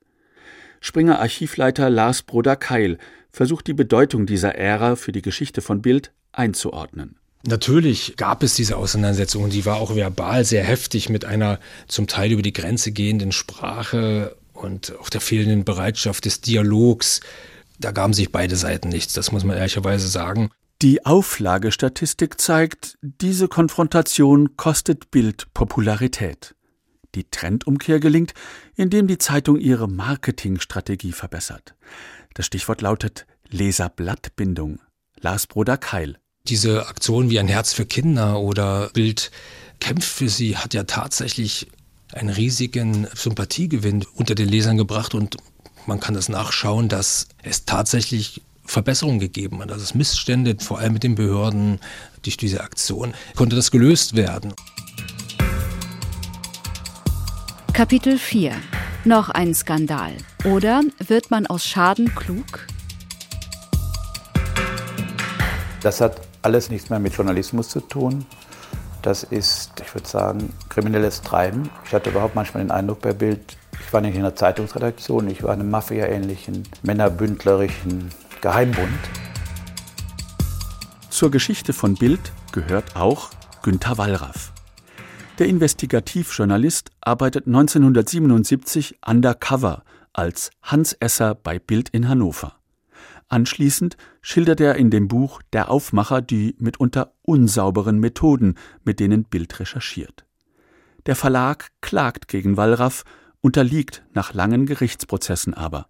Springer 0.81 1.21
Archivleiter 1.21 1.91
Lars 1.91 2.23
Broder 2.23 2.57
Keil 2.57 2.99
versucht 3.31 3.67
die 3.67 3.75
Bedeutung 3.75 4.27
dieser 4.27 4.55
Ära 4.57 4.97
für 4.97 5.13
die 5.13 5.23
Geschichte 5.23 5.61
von 5.61 5.83
Bild 5.83 6.13
einzuordnen. 6.33 7.17
Natürlich 7.47 8.15
gab 8.17 8.43
es 8.43 8.55
diese 8.55 8.77
Auseinandersetzung 8.77 9.45
und 9.45 9.53
die 9.53 9.65
war 9.65 9.77
auch 9.77 9.95
verbal 9.95 10.45
sehr 10.45 10.63
heftig 10.63 11.09
mit 11.09 11.25
einer 11.25 11.59
zum 11.89 12.07
Teil 12.07 12.33
über 12.33 12.43
die 12.43 12.53
Grenze 12.53 12.93
gehenden 12.93 13.33
Sprache 13.33 14.37
und 14.53 14.99
auch 15.01 15.09
der 15.09 15.23
fehlenden 15.23 15.65
Bereitschaft 15.65 16.27
des 16.27 16.43
Dialogs. 16.43 17.21
Da 17.79 17.93
gaben 17.93 18.13
sich 18.13 18.31
beide 18.31 18.57
Seiten 18.57 18.89
nichts, 18.89 19.15
das 19.15 19.33
muss 19.33 19.45
man 19.45 19.57
ehrlicherweise 19.57 20.09
sagen. 20.09 20.51
Die 20.83 21.05
Auflagestatistik 21.05 22.41
zeigt, 22.41 22.99
diese 23.03 23.49
Konfrontation 23.49 24.57
kostet 24.57 25.11
Bild 25.11 25.47
Popularität. 25.55 26.55
Die 27.15 27.25
Trendumkehr 27.25 28.01
gelingt, 28.01 28.35
indem 28.77 29.07
die 29.07 29.19
Zeitung 29.19 29.59
ihre 29.59 29.89
Marketingstrategie 29.89 31.13
verbessert. 31.13 31.75
Das 32.35 32.47
Stichwort 32.47 32.83
lautet 32.83 33.27
Leserblattbindung. 33.49 34.81
Lars 35.21 35.47
Bruder 35.47 35.77
Keil. 35.77 36.19
Diese 36.47 36.87
Aktion 36.87 37.31
wie 37.31 37.39
ein 37.39 37.49
Herz 37.49 37.73
für 37.73 37.85
Kinder 37.85 38.41
oder 38.41 38.91
Bild 38.91 39.31
kämpft 39.81 40.09
für 40.11 40.29
sie 40.29 40.57
hat 40.57 40.75
ja 40.75 40.85
tatsächlich 40.85 41.69
einen 42.13 42.31
riesigen 42.31 43.07
Sympathiegewinn 43.15 44.05
unter 44.15 44.35
den 44.35 44.49
Lesern 44.49 44.77
gebracht 44.77 45.15
und 45.15 45.37
man 45.87 46.01
kann 46.01 46.15
das 46.15 46.29
nachschauen, 46.29 46.89
dass 46.89 47.29
es 47.43 47.65
tatsächlich 47.65 48.43
Verbesserungen 48.65 49.19
gegeben 49.19 49.61
hat. 49.61 49.73
Also 49.73 49.83
es 49.83 49.95
Missstände, 49.95 50.57
vor 50.61 50.79
allem 50.79 50.93
mit 50.93 51.03
den 51.03 51.15
Behörden, 51.15 51.81
durch 52.23 52.37
diese 52.37 52.63
Aktion 52.63 53.15
konnte 53.35 53.57
das 53.57 53.71
gelöst 53.71 54.15
werden. 54.17 54.55
Kapitel 57.73 58.19
4 58.19 58.53
Noch 59.05 59.29
ein 59.31 59.55
Skandal. 59.55 60.13
Oder 60.45 60.83
wird 60.99 61.31
man 61.31 61.47
aus 61.47 61.65
Schaden 61.65 62.15
klug? 62.15 62.67
Das 65.81 66.01
hat 66.01 66.21
alles 66.43 66.69
nichts 66.69 66.91
mehr 66.91 66.99
mit 66.99 67.15
Journalismus 67.15 67.69
zu 67.69 67.81
tun. 67.81 68.27
Das 69.03 69.23
ist, 69.23 69.73
ich 69.81 69.95
würde 69.95 70.09
sagen, 70.09 70.53
kriminelles 70.69 71.23
Treiben. 71.23 71.71
Ich 71.85 71.95
hatte 71.95 72.11
überhaupt 72.11 72.35
manchmal 72.35 72.65
den 72.65 72.71
Eindruck 72.71 73.01
bei 73.01 73.13
Bild, 73.13 73.57
ich 73.79 73.93
war 73.93 74.01
nicht 74.01 74.15
in 74.15 74.21
einer 74.21 74.35
Zeitungsredaktion, 74.35 75.29
ich 75.29 75.43
war 75.43 75.55
in 75.55 75.61
einem 75.61 75.71
Mafia-ähnlichen, 75.71 76.65
männerbündlerischen 76.83 78.11
Geheimbund. 78.41 78.99
Zur 81.09 81.31
Geschichte 81.31 81.73
von 81.73 81.95
Bild 81.95 82.33
gehört 82.53 82.97
auch 82.97 83.31
Günter 83.63 83.97
Wallraff. 83.97 84.53
Der 85.41 85.49
Investigativjournalist 85.49 86.91
arbeitet 87.01 87.47
1977 87.47 88.99
undercover 89.07 89.85
als 90.13 90.51
Hans 90.61 90.93
Esser 90.93 91.35
bei 91.35 91.59
Bild 91.59 91.89
in 91.89 92.11
Hannover. 92.11 92.57
Anschließend 93.31 93.97
schildert 94.21 94.61
er 94.61 94.75
in 94.75 94.91
dem 94.91 95.09
Buch 95.09 95.41
Der 95.55 95.71
Aufmacher 95.71 96.21
die 96.21 96.57
mitunter 96.59 97.15
unsauberen 97.23 98.01
Methoden, 98.01 98.57
mit 98.85 99.01
denen 99.01 99.25
Bild 99.25 99.59
recherchiert. 99.61 100.27
Der 101.07 101.17
Verlag 101.17 101.69
klagt 101.81 102.29
gegen 102.29 102.59
Wallraff, 102.59 103.05
unterliegt 103.41 104.03
nach 104.13 104.35
langen 104.35 104.67
Gerichtsprozessen 104.67 105.55
aber. 105.55 105.87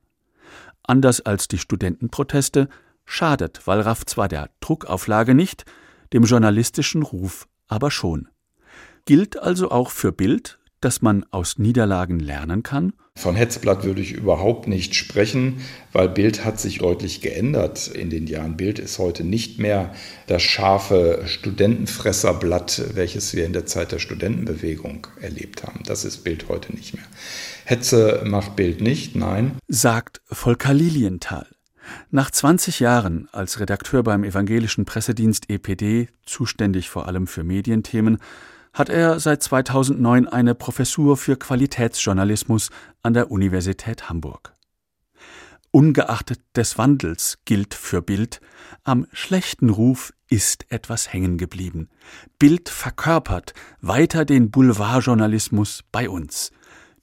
Anders 0.84 1.22
als 1.22 1.48
die 1.48 1.58
Studentenproteste 1.58 2.68
schadet 3.04 3.66
Wallraff 3.66 4.06
zwar 4.06 4.28
der 4.28 4.50
Druckauflage 4.60 5.34
nicht, 5.34 5.64
dem 6.12 6.22
journalistischen 6.22 7.02
Ruf 7.02 7.48
aber 7.66 7.90
schon. 7.90 8.28
Gilt 9.04 9.38
also 9.38 9.70
auch 9.70 9.90
für 9.90 10.12
Bild, 10.12 10.58
dass 10.80 11.02
man 11.02 11.24
aus 11.30 11.58
Niederlagen 11.58 12.20
lernen 12.20 12.62
kann? 12.62 12.92
Von 13.16 13.34
Hetzblatt 13.34 13.84
würde 13.84 14.00
ich 14.00 14.12
überhaupt 14.12 14.66
nicht 14.66 14.94
sprechen, 14.94 15.60
weil 15.92 16.08
Bild 16.08 16.44
hat 16.44 16.58
sich 16.58 16.78
deutlich 16.78 17.20
geändert 17.20 17.88
in 17.88 18.08
den 18.08 18.26
Jahren. 18.26 18.56
Bild 18.56 18.78
ist 18.78 18.98
heute 18.98 19.24
nicht 19.24 19.58
mehr 19.58 19.94
das 20.26 20.42
scharfe 20.42 21.22
Studentenfresserblatt, 21.26 22.94
welches 22.94 23.34
wir 23.34 23.44
in 23.44 23.52
der 23.52 23.66
Zeit 23.66 23.92
der 23.92 23.98
Studentenbewegung 23.98 25.06
erlebt 25.20 25.64
haben. 25.64 25.82
Das 25.84 26.04
ist 26.04 26.24
Bild 26.24 26.48
heute 26.48 26.74
nicht 26.74 26.94
mehr. 26.94 27.04
Hetze 27.64 28.22
macht 28.24 28.56
Bild 28.56 28.80
nicht, 28.80 29.16
nein. 29.16 29.58
Sagt 29.68 30.22
Volker 30.30 30.72
Lilienthal. 30.72 31.46
Nach 32.10 32.30
20 32.30 32.80
Jahren 32.80 33.28
als 33.32 33.60
Redakteur 33.60 34.02
beim 34.02 34.24
evangelischen 34.24 34.84
Pressedienst 34.84 35.50
EPD, 35.50 36.08
zuständig 36.24 36.88
vor 36.88 37.06
allem 37.06 37.26
für 37.26 37.44
Medienthemen, 37.44 38.18
hat 38.72 38.88
er 38.88 39.20
seit 39.20 39.42
2009 39.42 40.28
eine 40.28 40.54
Professur 40.54 41.16
für 41.16 41.36
Qualitätsjournalismus 41.36 42.70
an 43.02 43.14
der 43.14 43.30
Universität 43.30 44.08
Hamburg. 44.08 44.54
Ungeachtet 45.72 46.40
des 46.56 46.78
Wandels 46.78 47.38
gilt 47.44 47.74
für 47.74 48.02
Bild, 48.02 48.40
am 48.82 49.06
schlechten 49.12 49.70
Ruf 49.70 50.12
ist 50.28 50.70
etwas 50.70 51.12
hängen 51.12 51.38
geblieben. 51.38 51.88
Bild 52.38 52.68
verkörpert 52.68 53.54
weiter 53.80 54.24
den 54.24 54.50
Boulevardjournalismus 54.50 55.84
bei 55.92 56.08
uns. 56.08 56.50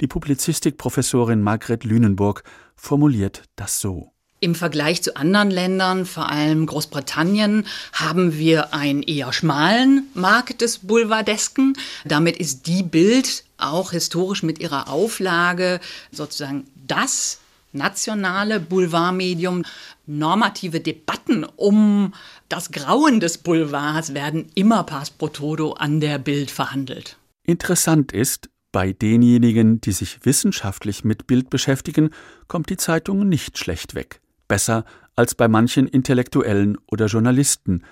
Die 0.01 0.07
Publizistikprofessorin 0.07 1.41
Margret 1.41 1.85
Lünenburg 1.85 2.43
formuliert 2.75 3.43
das 3.55 3.79
so. 3.79 4.11
Im 4.39 4.53
Vergleich 4.53 5.01
zu 5.01 5.15
anderen 5.15 5.49
Ländern, 5.49 6.05
vor 6.05 6.29
allem 6.29 6.67
Großbritannien, 6.67 7.65
haben 7.91 8.37
wir 8.37 8.71
einen 8.71 9.01
eher 9.01 9.33
schmalen 9.33 10.03
Markt 10.13 10.61
des 10.61 10.79
Boulevardesken. 10.79 11.75
Damit 12.05 12.37
ist 12.37 12.67
die 12.67 12.83
Bild 12.83 13.45
auch 13.57 13.91
historisch 13.91 14.43
mit 14.43 14.59
ihrer 14.59 14.89
Auflage 14.89 15.79
sozusagen 16.11 16.67
das 16.85 17.39
nationale 17.71 18.59
Boulevardmedium. 18.59 19.63
Normative 20.05 20.81
Debatten 20.81 21.43
um 21.55 22.13
das 22.47 22.71
Grauen 22.71 23.19
des 23.19 23.39
Boulevards 23.39 24.13
werden 24.13 24.51
immer 24.53 24.83
pars 24.83 25.09
pro 25.09 25.29
todo 25.29 25.73
an 25.73 25.99
der 25.99 26.19
Bild 26.19 26.51
verhandelt. 26.51 27.17
Interessant 27.43 28.11
ist, 28.11 28.49
bei 28.71 28.93
denjenigen, 28.93 29.81
die 29.81 29.93
sich 29.93 30.19
wissenschaftlich 30.25 31.03
mit 31.03 31.25
Bild 31.25 31.49
beschäftigen, 31.49 32.11
kommt 32.47 32.69
die 32.69 32.77
Zeitung 32.77 33.27
nicht 33.27 33.57
schlecht 33.57 33.95
weg 33.95 34.21
besser 34.47 34.85
als 35.15 35.35
bei 35.35 35.47
manchen 35.47 35.87
Intellektuellen 35.87 36.77
oder 36.87 37.07
Journalisten, 37.07 37.83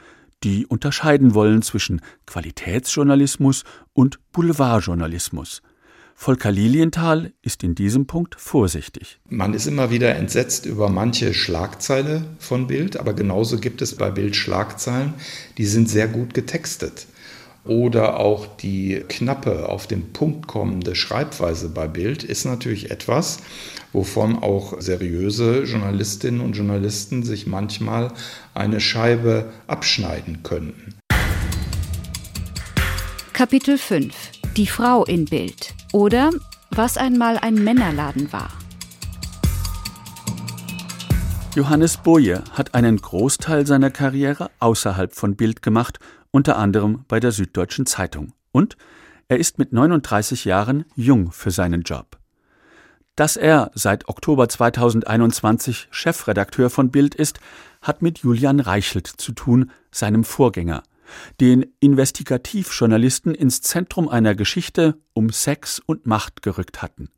die 0.43 0.65
unterscheiden 0.65 1.33
wollen 1.33 1.61
zwischen 1.61 2.01
Qualitätsjournalismus 2.25 3.63
und 3.93 4.19
Boulevardjournalismus. 4.31 5.61
Volker 6.17 6.51
Lilienthal 6.51 7.33
ist 7.41 7.63
in 7.63 7.75
diesem 7.75 8.07
Punkt 8.07 8.35
vorsichtig. 8.39 9.19
Man 9.29 9.53
ist 9.53 9.67
immer 9.67 9.89
wieder 9.89 10.15
entsetzt 10.15 10.65
über 10.65 10.89
manche 10.89 11.33
Schlagzeile 11.33 12.23
von 12.39 12.67
Bild, 12.67 12.97
aber 12.97 13.13
genauso 13.13 13.59
gibt 13.59 13.81
es 13.81 13.95
bei 13.95 14.11
Bild 14.11 14.35
Schlagzeilen, 14.35 15.13
die 15.57 15.65
sind 15.65 15.89
sehr 15.89 16.07
gut 16.07 16.33
getextet 16.33 17.07
oder 17.65 18.19
auch 18.19 18.45
die 18.45 19.03
knappe, 19.09 19.67
auf 19.67 19.87
den 19.87 20.13
Punkt 20.13 20.47
kommende 20.47 20.95
Schreibweise 20.95 21.69
bei 21.69 21.87
Bild 21.87 22.23
ist 22.23 22.45
natürlich 22.45 22.91
etwas, 22.91 23.39
wovon 23.95 24.37
auch 24.37 24.81
seriöse 24.81 25.63
Journalistinnen 25.63 26.41
und 26.41 26.53
Journalisten 26.53 27.23
sich 27.23 27.47
manchmal 27.47 28.11
eine 28.53 28.81
Scheibe 28.81 29.53
abschneiden 29.67 30.43
könnten. 30.43 30.95
Kapitel 33.31 33.77
5 33.77 34.13
Die 34.57 34.67
Frau 34.67 35.05
in 35.05 35.25
Bild 35.25 35.73
oder 35.93 36.31
was 36.71 36.97
einmal 36.97 37.37
ein 37.37 37.55
Männerladen 37.55 38.31
war. 38.33 38.49
Johannes 41.55 41.95
Boje 41.95 42.43
hat 42.51 42.75
einen 42.75 42.97
Großteil 42.97 43.65
seiner 43.65 43.89
Karriere 43.89 44.51
außerhalb 44.59 45.15
von 45.15 45.37
Bild 45.37 45.61
gemacht 45.61 45.99
unter 46.31 46.57
anderem 46.57 47.05
bei 47.07 47.21
der 47.21 47.31
Süddeutschen 47.31 47.85
Zeitung. 47.85 48.33
Und 48.51 48.75
er 49.29 49.37
ist 49.37 49.57
mit 49.57 49.71
39 49.71 50.43
Jahren 50.43 50.83
jung 50.95 51.31
für 51.31 51.51
seinen 51.51 51.83
Job. 51.83 52.17
Dass 53.15 53.37
er 53.37 53.71
seit 53.73 54.09
Oktober 54.09 54.49
2021 54.49 55.87
Chefredakteur 55.89 56.69
von 56.69 56.91
Bild 56.91 57.15
ist, 57.15 57.39
hat 57.81 58.01
mit 58.01 58.19
Julian 58.19 58.59
Reichelt 58.59 59.07
zu 59.07 59.31
tun, 59.31 59.71
seinem 59.89 60.25
Vorgänger, 60.25 60.83
den 61.39 61.65
Investigativjournalisten 61.79 63.33
ins 63.33 63.61
Zentrum 63.61 64.09
einer 64.09 64.35
Geschichte 64.35 64.97
um 65.13 65.29
Sex 65.29 65.79
und 65.79 66.05
Macht 66.05 66.41
gerückt 66.41 66.81
hatten. 66.81 67.09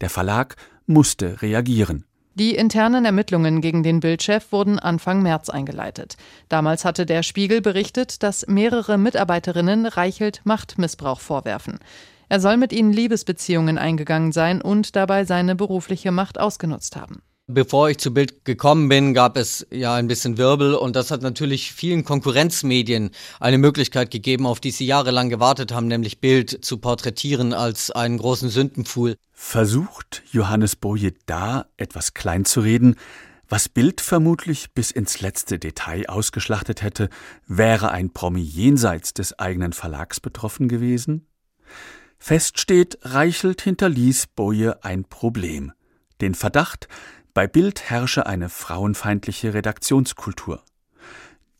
Der 0.00 0.10
Verlag 0.10 0.56
musste 0.86 1.40
reagieren. 1.40 2.04
Die 2.34 2.56
internen 2.56 3.04
Ermittlungen 3.04 3.60
gegen 3.60 3.84
den 3.84 4.00
Bildchef 4.00 4.50
wurden 4.50 4.80
Anfang 4.80 5.22
März 5.22 5.50
eingeleitet. 5.50 6.16
Damals 6.48 6.84
hatte 6.84 7.06
der 7.06 7.22
Spiegel 7.22 7.60
berichtet, 7.60 8.24
dass 8.24 8.48
mehrere 8.48 8.98
Mitarbeiterinnen 8.98 9.86
Reichelt 9.86 10.40
Machtmissbrauch 10.42 11.20
vorwerfen. 11.20 11.78
Er 12.28 12.40
soll 12.40 12.56
mit 12.56 12.72
ihnen 12.72 12.92
Liebesbeziehungen 12.92 13.78
eingegangen 13.78 14.32
sein 14.32 14.60
und 14.62 14.96
dabei 14.96 15.24
seine 15.24 15.54
berufliche 15.54 16.10
Macht 16.10 16.38
ausgenutzt 16.38 16.96
haben. 16.96 17.22
Bevor 17.46 17.90
ich 17.90 17.98
zu 17.98 18.14
Bild 18.14 18.46
gekommen 18.46 18.88
bin, 18.88 19.12
gab 19.12 19.36
es 19.36 19.66
ja 19.70 19.94
ein 19.94 20.06
bisschen 20.06 20.38
Wirbel 20.38 20.74
und 20.74 20.96
das 20.96 21.10
hat 21.10 21.20
natürlich 21.20 21.72
vielen 21.72 22.02
Konkurrenzmedien 22.02 23.10
eine 23.38 23.58
Möglichkeit 23.58 24.10
gegeben, 24.10 24.46
auf 24.46 24.60
die 24.60 24.70
sie 24.70 24.86
jahrelang 24.86 25.28
gewartet 25.28 25.70
haben, 25.70 25.86
nämlich 25.86 26.22
Bild 26.22 26.64
zu 26.64 26.78
porträtieren 26.78 27.52
als 27.52 27.90
einen 27.90 28.16
großen 28.16 28.48
Sündenpfuhl. 28.48 29.16
Versucht 29.32 30.22
Johannes 30.32 30.74
Boje 30.74 31.12
da 31.26 31.66
etwas 31.76 32.14
kleinzureden, 32.14 32.96
was 33.46 33.68
Bild 33.68 34.00
vermutlich 34.00 34.72
bis 34.72 34.90
ins 34.90 35.20
letzte 35.20 35.58
Detail 35.58 36.08
ausgeschlachtet 36.08 36.80
hätte, 36.80 37.10
wäre 37.46 37.90
ein 37.90 38.10
Promi 38.10 38.40
jenseits 38.40 39.12
des 39.12 39.38
eigenen 39.38 39.74
Verlags 39.74 40.18
betroffen 40.18 40.66
gewesen? 40.66 41.26
Fest 42.26 42.58
steht, 42.58 42.96
Reichelt 43.02 43.60
hinterließ 43.60 44.28
Boje 44.28 44.82
ein 44.82 45.04
Problem. 45.04 45.72
Den 46.22 46.34
Verdacht, 46.34 46.88
bei 47.34 47.46
Bild 47.46 47.90
herrsche 47.90 48.24
eine 48.24 48.48
frauenfeindliche 48.48 49.52
Redaktionskultur. 49.52 50.62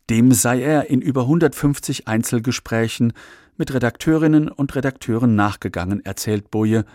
Dem 0.09 0.31
sei 0.31 0.63
er 0.63 0.89
in 0.89 1.01
über 1.01 1.21
150 1.21 2.07
Einzelgesprächen 2.07 3.13
mit 3.57 3.75
Redakteurinnen 3.75 4.49
und 4.49 4.73
Redakteuren 4.73 5.35
nachgegangen, 5.35 6.03
erzählt 6.03 6.49
Boje. 6.49 6.85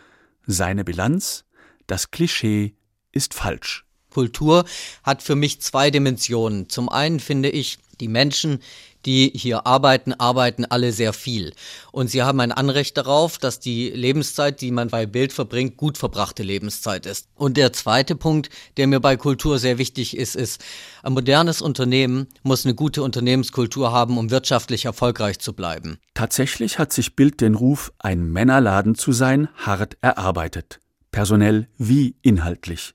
Seine 0.49 0.83
Bilanz? 0.83 1.45
Das 1.87 2.11
Klischee 2.11 2.75
ist 3.13 3.35
falsch. 3.35 3.87
Kultur 4.11 4.65
hat 5.05 5.23
für 5.23 5.37
mich 5.37 5.61
zwei 5.61 5.93
Dimensionen. 5.93 6.69
Zum 6.69 6.89
einen 6.89 7.21
finde 7.21 7.51
ich, 7.51 7.79
die 8.01 8.09
Menschen, 8.09 8.59
die 9.07 9.33
hier 9.35 9.67
arbeiten, 9.67 10.13
arbeiten 10.13 10.65
alle 10.65 10.93
sehr 10.93 11.13
viel. 11.13 11.53
Und 11.93 12.11
sie 12.11 12.23
haben 12.23 12.41
ein 12.41 12.53
Anrecht 12.53 12.97
darauf, 12.97 13.39
dass 13.39 13.61
die 13.61 13.91
Lebenszeit, 13.91 14.61
die 14.61 14.71
man 14.71 14.89
bei 14.89 15.07
Bild 15.07 15.33
verbringt, 15.33 15.77
gut 15.77 15.99
verbrachte 15.99 16.43
Lebenszeit 16.43 17.07
ist. 17.07 17.29
Und 17.35 17.57
der 17.57 17.73
zweite 17.73 18.17
Punkt, 18.17 18.51
der 18.77 18.87
mir 18.87 19.01
bei 19.01 19.17
Kultur 19.17 19.59
sehr 19.59 19.79
wichtig 19.79 20.17
ist, 20.17 20.37
ist, 20.37 20.63
ein 21.03 21.13
modernes 21.13 21.63
Unternehmen 21.63 22.27
muss 22.43 22.65
eine 22.65 22.75
gute 22.75 23.03
Unternehmenskultur 23.03 23.93
haben, 23.93 24.19
um 24.19 24.31
wirtschaftlich 24.31 24.85
erfolgreich 24.85 25.39
zu 25.39 25.53
bleiben. 25.53 25.99
Tatsächlich 26.15 26.79
hat 26.79 26.93
sich 26.93 27.17
Bild 27.17 27.41
den 27.41 27.55
Ruf, 27.55 27.93
ein 27.99 28.31
Männerladen 28.31 28.95
zu 28.95 29.13
sein, 29.13 29.49
hart 29.57 29.97
erarbeitet. 30.03 30.81
Personell 31.11 31.69
wie 31.77 32.15
inhaltlich. 32.23 32.93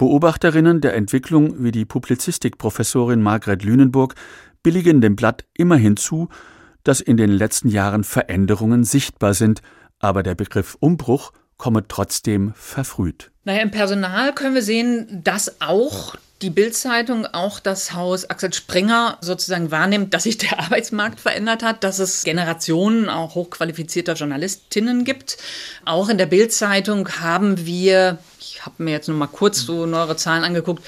Beobachterinnen 0.00 0.80
der 0.80 0.94
Entwicklung 0.94 1.62
wie 1.62 1.72
die 1.72 1.84
Publizistikprofessorin 1.84 3.20
Margret 3.20 3.62
Lünenburg 3.62 4.14
billigen 4.62 5.02
dem 5.02 5.14
Blatt 5.14 5.44
immerhin 5.52 5.98
zu, 5.98 6.30
dass 6.84 7.02
in 7.02 7.18
den 7.18 7.28
letzten 7.28 7.68
Jahren 7.68 8.02
Veränderungen 8.02 8.82
sichtbar 8.82 9.34
sind, 9.34 9.60
aber 9.98 10.22
der 10.22 10.34
Begriff 10.34 10.74
Umbruch 10.80 11.32
komme 11.58 11.86
trotzdem 11.86 12.54
verfrüht. 12.54 13.30
Naja, 13.44 13.60
im 13.60 13.70
Personal 13.70 14.34
können 14.34 14.54
wir 14.54 14.62
sehen, 14.62 15.20
dass 15.22 15.60
auch 15.60 16.14
die 16.40 16.48
Bildzeitung, 16.48 17.26
auch 17.26 17.60
das 17.60 17.92
Haus 17.92 18.28
Axel 18.30 18.54
Springer 18.54 19.18
sozusagen 19.20 19.70
wahrnimmt, 19.70 20.14
dass 20.14 20.22
sich 20.22 20.38
der 20.38 20.58
Arbeitsmarkt 20.60 21.20
verändert 21.20 21.62
hat, 21.62 21.84
dass 21.84 21.98
es 21.98 22.24
Generationen 22.24 23.10
auch 23.10 23.34
hochqualifizierter 23.34 24.14
Journalistinnen 24.14 25.04
gibt. 25.04 25.36
Auch 25.84 26.08
in 26.08 26.16
der 26.16 26.24
Bildzeitung 26.24 27.06
haben 27.20 27.66
wir, 27.66 28.18
ich 28.60 28.66
habe 28.66 28.82
mir 28.82 28.90
jetzt 28.90 29.08
nur 29.08 29.16
mal 29.16 29.26
kurz 29.26 29.62
so 29.62 29.86
neuere 29.86 30.16
Zahlen 30.16 30.44
angeguckt, 30.44 30.84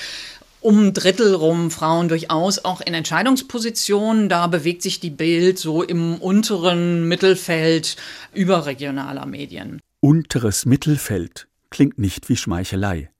um 0.60 0.88
ein 0.88 0.92
Drittel 0.92 1.34
rum 1.34 1.70
Frauen 1.70 2.08
durchaus 2.08 2.62
auch 2.66 2.82
in 2.82 2.92
Entscheidungspositionen. 2.92 4.28
Da 4.28 4.46
bewegt 4.46 4.82
sich 4.82 5.00
die 5.00 5.08
Bild 5.08 5.58
so 5.58 5.82
im 5.82 6.16
unteren 6.16 7.08
Mittelfeld 7.08 7.96
überregionaler 8.34 9.24
Medien. 9.24 9.80
Unteres 10.00 10.66
Mittelfeld 10.66 11.48
klingt 11.70 11.98
nicht 11.98 12.28
wie 12.28 12.36
Schmeichelei. 12.36 13.10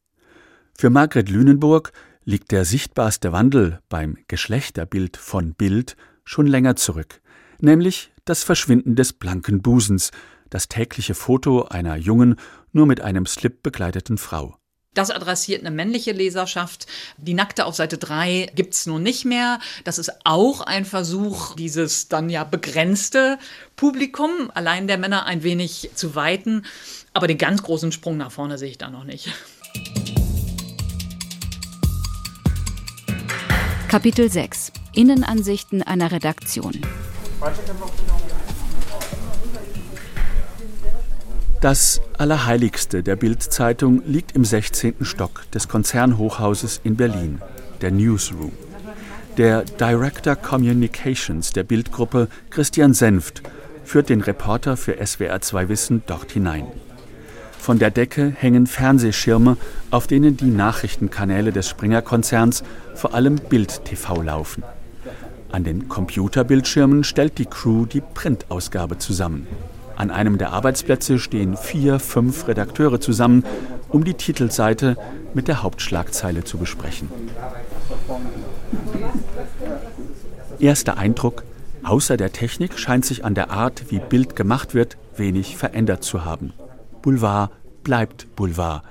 Für 0.76 0.90
Margret 0.90 1.30
Lünenburg 1.30 1.94
liegt 2.26 2.52
der 2.52 2.66
sichtbarste 2.66 3.32
Wandel 3.32 3.80
beim 3.88 4.18
Geschlechterbild 4.28 5.16
von 5.16 5.54
Bild 5.54 5.96
schon 6.26 6.46
länger 6.46 6.76
zurück, 6.76 7.22
nämlich 7.58 8.12
das 8.26 8.44
Verschwinden 8.44 8.96
des 8.96 9.14
blanken 9.14 9.62
Busens, 9.62 10.10
das 10.52 10.68
tägliche 10.68 11.14
Foto 11.14 11.64
einer 11.64 11.96
jungen, 11.96 12.36
nur 12.72 12.86
mit 12.86 13.00
einem 13.00 13.26
Slip 13.26 13.62
bekleideten 13.62 14.18
Frau. 14.18 14.56
Das 14.94 15.10
adressiert 15.10 15.62
eine 15.62 15.70
männliche 15.70 16.12
Leserschaft. 16.12 16.86
Die 17.16 17.32
Nackte 17.32 17.64
auf 17.64 17.74
Seite 17.74 17.96
3 17.96 18.52
gibt's 18.54 18.84
nun 18.84 19.02
nicht 19.02 19.24
mehr. 19.24 19.58
Das 19.84 19.98
ist 19.98 20.12
auch 20.24 20.60
ein 20.60 20.84
Versuch, 20.84 21.54
dieses 21.56 22.08
dann 22.08 22.28
ja 22.28 22.44
begrenzte 22.44 23.38
Publikum, 23.74 24.50
allein 24.52 24.86
der 24.88 24.98
Männer, 24.98 25.24
ein 25.24 25.42
wenig 25.42 25.90
zu 25.94 26.14
weiten. 26.14 26.66
Aber 27.14 27.26
den 27.26 27.38
ganz 27.38 27.62
großen 27.62 27.90
Sprung 27.90 28.18
nach 28.18 28.32
vorne 28.32 28.58
sehe 28.58 28.68
ich 28.68 28.78
da 28.78 28.90
noch 28.90 29.04
nicht. 29.04 29.30
Kapitel 33.88 34.30
6 34.30 34.72
Innenansichten 34.94 35.82
einer 35.82 36.12
Redaktion. 36.12 36.78
Das 41.62 42.00
Allerheiligste 42.18 43.04
der 43.04 43.14
Bild-Zeitung 43.14 44.02
liegt 44.04 44.32
im 44.32 44.44
16. 44.44 44.96
Stock 45.02 45.48
des 45.52 45.68
Konzernhochhauses 45.68 46.80
in 46.82 46.96
Berlin, 46.96 47.40
der 47.80 47.92
Newsroom. 47.92 48.50
Der 49.36 49.62
Director 49.62 50.34
Communications 50.34 51.52
der 51.52 51.62
Bildgruppe, 51.62 52.26
Christian 52.50 52.94
Senft, 52.94 53.44
führt 53.84 54.08
den 54.08 54.22
Reporter 54.22 54.76
für 54.76 54.94
SWR2 55.00 55.68
Wissen 55.68 56.02
dort 56.08 56.32
hinein. 56.32 56.66
Von 57.60 57.78
der 57.78 57.92
Decke 57.92 58.34
hängen 58.36 58.66
Fernsehschirme, 58.66 59.56
auf 59.92 60.08
denen 60.08 60.36
die 60.36 60.50
Nachrichtenkanäle 60.50 61.52
des 61.52 61.68
Springer-Konzerns, 61.68 62.64
vor 62.96 63.14
allem 63.14 63.36
Bild 63.36 63.84
TV, 63.84 64.20
laufen. 64.20 64.64
An 65.52 65.62
den 65.62 65.88
Computerbildschirmen 65.88 67.04
stellt 67.04 67.38
die 67.38 67.46
Crew 67.46 67.86
die 67.86 68.00
Printausgabe 68.00 68.98
zusammen. 68.98 69.46
An 69.96 70.10
einem 70.10 70.38
der 70.38 70.52
Arbeitsplätze 70.52 71.18
stehen 71.18 71.56
vier, 71.56 71.98
fünf 71.98 72.48
Redakteure 72.48 73.00
zusammen, 73.00 73.44
um 73.88 74.04
die 74.04 74.14
Titelseite 74.14 74.96
mit 75.34 75.48
der 75.48 75.62
Hauptschlagzeile 75.62 76.44
zu 76.44 76.58
besprechen. 76.58 77.10
Erster 80.58 80.96
Eindruck, 80.96 81.44
außer 81.82 82.16
der 82.16 82.32
Technik 82.32 82.78
scheint 82.78 83.04
sich 83.04 83.24
an 83.24 83.34
der 83.34 83.50
Art, 83.50 83.90
wie 83.90 83.98
Bild 83.98 84.36
gemacht 84.36 84.74
wird, 84.74 84.96
wenig 85.16 85.56
verändert 85.56 86.04
zu 86.04 86.24
haben. 86.24 86.52
Boulevard 87.02 87.50
bleibt 87.82 88.34
Boulevard. 88.36 88.84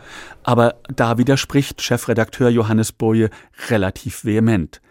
Aber 0.44 0.76
da 0.94 1.18
widerspricht 1.18 1.82
Chefredakteur 1.82 2.50
Johannes 2.50 2.92
Boje 2.92 3.30
relativ 3.70 4.26
vehement. 4.26 4.82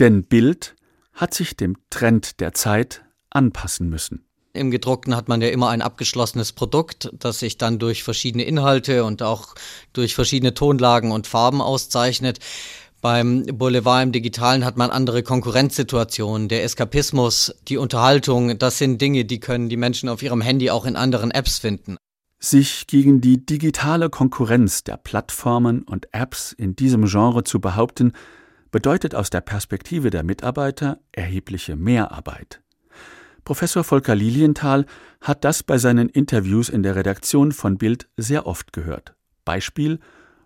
Denn 0.00 0.24
Bild 0.24 0.74
hat 1.12 1.34
sich 1.34 1.56
dem 1.56 1.76
Trend 1.90 2.40
der 2.40 2.52
Zeit 2.52 3.04
anpassen 3.30 3.88
müssen. 3.88 4.23
Im 4.56 4.70
gedruckten 4.70 5.16
hat 5.16 5.28
man 5.28 5.42
ja 5.42 5.48
immer 5.48 5.70
ein 5.70 5.82
abgeschlossenes 5.82 6.52
Produkt, 6.52 7.10
das 7.12 7.40
sich 7.40 7.58
dann 7.58 7.80
durch 7.80 8.04
verschiedene 8.04 8.44
Inhalte 8.44 9.04
und 9.04 9.20
auch 9.20 9.56
durch 9.92 10.14
verschiedene 10.14 10.54
Tonlagen 10.54 11.10
und 11.10 11.26
Farben 11.26 11.60
auszeichnet. 11.60 12.38
Beim 13.00 13.44
Boulevard 13.46 14.04
im 14.04 14.12
Digitalen 14.12 14.64
hat 14.64 14.76
man 14.76 14.90
andere 14.90 15.24
Konkurrenzsituationen. 15.24 16.48
Der 16.48 16.62
Eskapismus, 16.62 17.52
die 17.66 17.78
Unterhaltung, 17.78 18.56
das 18.56 18.78
sind 18.78 19.00
Dinge, 19.00 19.24
die 19.24 19.40
können 19.40 19.68
die 19.68 19.76
Menschen 19.76 20.08
auf 20.08 20.22
ihrem 20.22 20.40
Handy 20.40 20.70
auch 20.70 20.86
in 20.86 20.94
anderen 20.94 21.32
Apps 21.32 21.58
finden. 21.58 21.96
Sich 22.38 22.86
gegen 22.86 23.20
die 23.20 23.44
digitale 23.44 24.08
Konkurrenz 24.08 24.84
der 24.84 24.98
Plattformen 24.98 25.82
und 25.82 26.06
Apps 26.12 26.52
in 26.52 26.76
diesem 26.76 27.06
Genre 27.06 27.42
zu 27.42 27.60
behaupten, 27.60 28.12
bedeutet 28.70 29.16
aus 29.16 29.30
der 29.30 29.40
Perspektive 29.40 30.10
der 30.10 30.22
Mitarbeiter 30.22 31.00
erhebliche 31.10 31.74
Mehrarbeit. 31.74 32.60
Professor 33.44 33.84
Volker 33.84 34.14
Lilienthal 34.14 34.86
hat 35.20 35.44
das 35.44 35.62
bei 35.62 35.78
seinen 35.78 36.08
Interviews 36.08 36.68
in 36.68 36.82
der 36.82 36.96
Redaktion 36.96 37.52
von 37.52 37.76
Bild 37.76 38.08
sehr 38.16 38.46
oft 38.46 38.72
gehört. 38.72 39.14
Beispiel, 39.44 40.00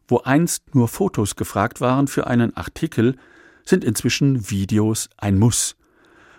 wo 0.09 0.19
einst 0.19 0.75
nur 0.75 0.89
Fotos 0.89 1.37
gefragt 1.37 1.81
waren 1.81 2.09
für 2.09 2.27
einen 2.27 2.57
Artikel, 2.57 3.17
sind 3.65 3.85
inzwischen 3.85 4.51
Videos 4.51 5.11
ein 5.17 5.39
Muss. 5.39 5.77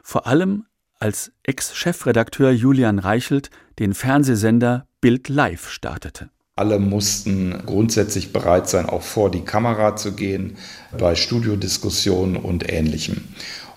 Vor 0.03 0.27
allem 0.27 0.65
als 0.99 1.31
Ex-Chefredakteur 1.43 2.51
Julian 2.51 2.99
Reichelt 2.99 3.49
den 3.77 3.93
Fernsehsender 3.93 4.85
Bild 4.99 5.29
Live 5.29 5.69
startete. 5.69 6.29
Alle 6.59 6.77
mussten 6.77 7.63
grundsätzlich 7.65 8.33
bereit 8.33 8.67
sein, 8.67 8.87
auch 8.87 9.03
vor 9.03 9.31
die 9.31 9.45
Kamera 9.45 9.95
zu 9.95 10.11
gehen, 10.11 10.57
bei 10.97 11.15
Studiodiskussionen 11.15 12.35
und 12.35 12.69
Ähnlichem. 12.69 13.29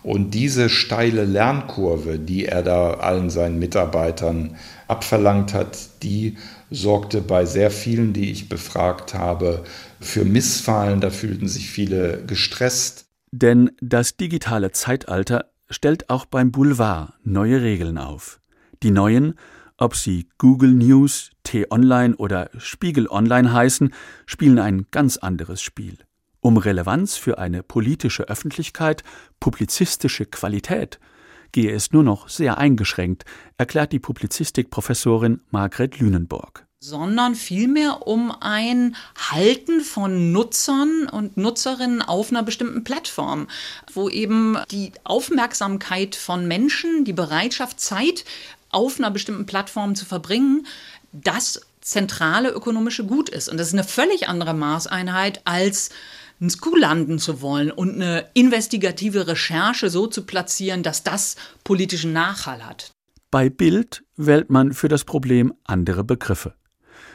Und 0.03 0.33
diese 0.33 0.69
steile 0.69 1.25
Lernkurve, 1.25 2.19
die 2.19 2.47
er 2.47 2.63
da 2.63 2.95
allen 2.95 3.31
seinen 3.31 3.59
Mitarbeitern 3.59 4.57
abverlangt 4.89 5.55
hat, 5.55 6.03
die 6.03 6.37
sorgte 6.71 7.21
bei 7.21 7.45
sehr 7.45 7.71
vielen, 7.71 8.13
die 8.13 8.31
ich 8.31 8.49
befragt 8.49 9.15
habe, 9.15 9.63
für 10.01 10.25
Missfallen. 10.25 11.01
Da 11.01 11.11
fühlten 11.11 11.47
sich 11.47 11.71
viele 11.71 12.25
gestresst. 12.27 13.07
Denn 13.31 13.71
das 13.81 14.17
digitale 14.17 14.73
Zeitalter 14.73 15.53
stellt 15.71 16.11
auch 16.11 16.27
beim 16.27 16.51
Boulevard 16.51 17.15
neue 17.23 17.63
Regeln 17.63 17.97
auf. 17.97 18.41
Die 18.83 18.91
neuen, 18.91 19.35
ob 19.79 19.95
sie 19.95 20.29
Google 20.39 20.73
News, 20.73 21.31
T-Online 21.45 22.17
oder 22.17 22.51
Spiegel 22.59 23.09
Online 23.09 23.53
heißen, 23.53 23.95
spielen 24.27 24.59
ein 24.59 24.87
ganz 24.91 25.17
anderes 25.17 25.63
Spiel. 25.63 25.99
Um 26.45 26.57
Relevanz 26.57 27.17
für 27.17 27.39
eine 27.39 27.63
politische 27.63 28.25
Öffentlichkeit, 28.25 29.05
publizistische 29.39 30.27
Qualität 30.27 30.99
gehe 31.53 31.71
es 31.71 31.93
nur 31.93 32.03
noch 32.03 32.29
sehr 32.29 32.59
eingeschränkt, 32.59 33.25
erklärt 33.59 33.93
die 33.93 34.01
Publizistikprofessorin 34.01 35.41
Margret 35.51 36.01
Lünenburg 36.01 36.67
sondern 36.85 37.37
vielmehr 37.37 38.09
um 38.09 38.33
ein 38.41 38.97
Halten 39.31 39.83
von 39.83 40.33
Nutzern 40.33 41.09
und 41.09 41.37
Nutzerinnen 41.37 42.03
auf 42.03 42.31
einer 42.31 42.43
bestimmten 42.43 42.83
Plattform, 42.83 43.47
wo 43.95 44.09
eben 44.09 44.59
die 44.73 44.91
Aufmerksamkeit 45.05 46.17
von 46.17 46.49
Menschen, 46.49 47.05
die 47.05 47.13
Bereitschaft, 47.13 47.79
Zeit 47.79 48.25
auf 48.71 48.99
einer 48.99 49.13
bestimmten 49.13 49.47
Plattform 49.47 49.95
zu 49.95 50.05
verbringen, 50.05 50.67
das 51.13 51.61
zentrale 51.83 52.51
ökonomische 52.51 53.07
Gut 53.07 53.29
ist. 53.29 53.49
Und 53.49 53.59
das 53.59 53.69
ist 53.69 53.75
eine 53.75 53.85
völlig 53.85 54.29
andere 54.29 54.53
Maßeinheit 54.53 55.43
als 55.45 55.91
einen 56.43 56.51
School 56.51 56.81
landen 56.81 57.19
zu 57.19 57.41
wollen 57.41 57.71
und 57.71 57.95
eine 57.95 58.29
investigative 58.35 59.29
Recherche 59.29 59.89
so 59.89 60.09
zu 60.09 60.27
platzieren, 60.27 60.83
dass 60.83 61.05
das 61.05 61.37
politischen 61.63 62.13
Nachhall 62.13 62.67
hat. 62.67 62.91
Bei 63.31 63.49
Bild 63.49 64.05
wählt 64.17 64.51
man 64.51 64.73
für 64.73 64.89
das 64.89 65.05
Problem 65.05 65.55
andere 65.65 66.05
Begriffe. 66.05 66.55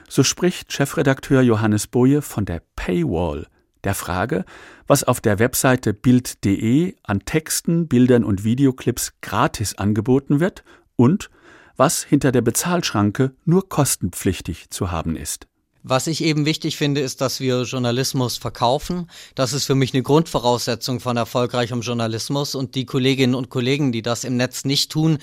So 0.10 0.24
spricht 0.24 0.72
Chefredakteur 0.72 1.42
Johannes 1.42 1.88
Boje 1.88 2.22
von 2.22 2.46
der 2.46 2.62
Paywall, 2.78 3.48
der 3.84 3.94
Frage, 3.94 4.46
was 4.88 5.04
auf 5.04 5.20
der 5.20 5.40
Webseite 5.40 5.94
bild.de 5.94 6.96
an 7.04 7.20
Texten, 7.26 7.90
Bildern 7.90 8.24
und 8.24 8.46
Videoclips 8.46 9.14
gratis 9.22 9.78
angeboten 9.78 10.40
wird 10.40 10.64
und 10.96 11.30
was 11.76 12.02
hinter 12.02 12.32
der 12.32 12.42
Bezahlschranke 12.42 13.36
nur 13.44 13.68
kostenpflichtig 13.68 14.70
zu 14.70 14.90
haben 14.90 15.18
ist. 15.18 15.48
Was 15.84 16.08
ich 16.08 16.24
eben 16.24 16.46
wichtig 16.46 16.78
finde, 16.78 17.02
ist, 17.02 17.22
dass 17.22 17.40
wir 17.40 17.64
Journalismus 17.64 18.38
verkaufen. 18.38 19.10
Das 19.36 19.54
ist 19.54 19.66
für 19.66 19.76
mich 19.76 19.94
eine 19.94 20.04
Grundvoraussetzung 20.04 21.00
von 21.00 21.18
erfolgreichem 21.18 21.82
Journalismus. 21.82 22.56
Und 22.56 22.76
die 22.76 22.86
Kolleginnen 22.86 23.36
und 23.36 23.50
Kollegen, 23.50 23.92
die 23.92 24.02
das 24.02 24.24
im 24.24 24.38
Netz 24.38 24.66
nicht 24.66 24.92
tun, 24.92 25.18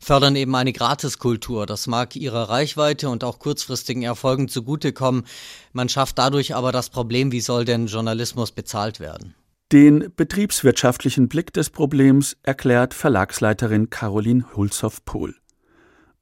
fördern 0.00 0.34
eben 0.34 0.54
eine 0.54 0.72
Gratiskultur. 0.72 1.66
Das 1.66 1.86
mag 1.86 2.16
ihrer 2.16 2.48
Reichweite 2.48 3.08
und 3.08 3.22
auch 3.22 3.38
kurzfristigen 3.38 4.02
Erfolgen 4.02 4.48
zugutekommen. 4.48 5.24
Man 5.72 5.88
schafft 5.88 6.18
dadurch 6.18 6.54
aber 6.54 6.72
das 6.72 6.90
Problem, 6.90 7.32
wie 7.32 7.40
soll 7.40 7.64
denn 7.64 7.86
Journalismus 7.86 8.50
bezahlt 8.50 8.98
werden? 8.98 9.34
Den 9.72 10.10
betriebswirtschaftlichen 10.16 11.28
Blick 11.28 11.52
des 11.52 11.70
Problems 11.70 12.36
erklärt 12.42 12.92
Verlagsleiterin 12.92 13.88
Caroline 13.88 14.44
Hulshoff-Pohl. 14.56 15.36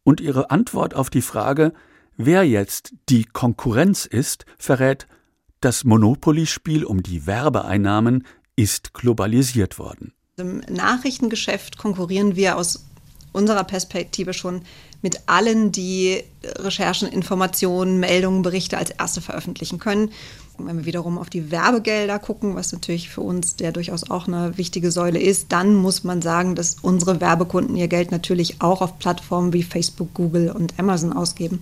Und 0.04 0.20
ihre 0.20 0.50
Antwort 0.50 0.94
auf 0.94 1.08
die 1.08 1.22
Frage, 1.22 1.72
wer 2.18 2.44
jetzt 2.44 2.92
die 3.08 3.24
Konkurrenz 3.24 4.04
ist, 4.04 4.44
verrät, 4.58 5.06
das 5.60 5.84
Monopoly-Spiel 5.84 6.84
um 6.84 7.02
die 7.02 7.26
Werbeeinnahmen 7.26 8.26
ist 8.54 8.92
globalisiert 8.92 9.78
worden. 9.78 10.12
Im 10.36 10.58
Nachrichtengeschäft 10.68 11.78
konkurrieren 11.78 12.36
wir 12.36 12.56
aus 12.56 12.84
unserer 13.32 13.64
Perspektive 13.64 14.34
schon 14.34 14.62
mit 15.00 15.20
allen, 15.26 15.72
die 15.72 16.22
Recherchen, 16.44 17.08
Informationen, 17.08 18.00
Meldungen, 18.00 18.42
Berichte 18.42 18.78
als 18.78 18.90
erste 18.90 19.20
veröffentlichen 19.20 19.78
können. 19.78 20.10
Wenn 20.58 20.78
wir 20.78 20.86
wiederum 20.86 21.18
auf 21.18 21.30
die 21.30 21.50
Werbegelder 21.50 22.18
gucken, 22.18 22.56
was 22.56 22.72
natürlich 22.72 23.08
für 23.08 23.20
uns 23.20 23.56
der 23.56 23.70
durchaus 23.70 24.10
auch 24.10 24.26
eine 24.26 24.58
wichtige 24.58 24.90
Säule 24.90 25.20
ist, 25.20 25.52
dann 25.52 25.74
muss 25.74 26.02
man 26.02 26.20
sagen, 26.20 26.56
dass 26.56 26.76
unsere 26.82 27.20
Werbekunden 27.20 27.76
ihr 27.76 27.88
Geld 27.88 28.10
natürlich 28.10 28.60
auch 28.60 28.82
auf 28.82 28.98
Plattformen 28.98 29.52
wie 29.52 29.62
Facebook, 29.62 30.12
Google 30.14 30.50
und 30.50 30.78
Amazon 30.78 31.12
ausgeben. 31.12 31.60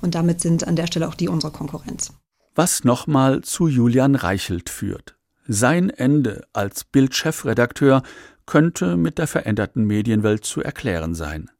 Und 0.00 0.14
damit 0.14 0.40
sind 0.40 0.66
an 0.66 0.76
der 0.76 0.86
Stelle 0.86 1.08
auch 1.08 1.14
die 1.14 1.28
unsere 1.28 1.52
Konkurrenz. 1.52 2.12
Was 2.54 2.84
nochmal 2.84 3.42
zu 3.42 3.66
Julian 3.66 4.14
Reichelt 4.14 4.70
führt. 4.70 5.16
Sein 5.48 5.90
Ende 5.90 6.46
als 6.52 6.84
Bild-Chefredakteur 6.84 8.02
könnte 8.46 8.96
mit 8.96 9.18
der 9.18 9.26
veränderten 9.26 9.84
Medienwelt 9.84 10.44
zu 10.44 10.62
erklären 10.62 11.14
sein. 11.14 11.50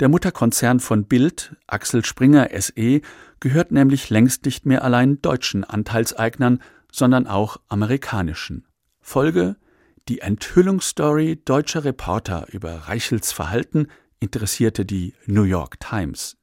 Der 0.00 0.08
Mutterkonzern 0.08 0.80
von 0.80 1.04
Bild, 1.04 1.54
Axel 1.66 2.04
Springer 2.04 2.48
SE, 2.58 3.00
gehört 3.42 3.72
nämlich 3.72 4.08
längst 4.08 4.44
nicht 4.44 4.66
mehr 4.66 4.84
allein 4.84 5.20
deutschen 5.20 5.64
Anteilseignern, 5.64 6.62
sondern 6.92 7.26
auch 7.26 7.58
amerikanischen. 7.68 8.66
Folge 9.00 9.56
die 10.08 10.20
Enthüllungsstory 10.20 11.42
deutscher 11.44 11.84
Reporter 11.84 12.46
über 12.52 12.72
Reichels 12.88 13.32
Verhalten 13.32 13.88
interessierte 14.20 14.84
die 14.84 15.14
New 15.26 15.42
York 15.42 15.80
Times. 15.80 16.36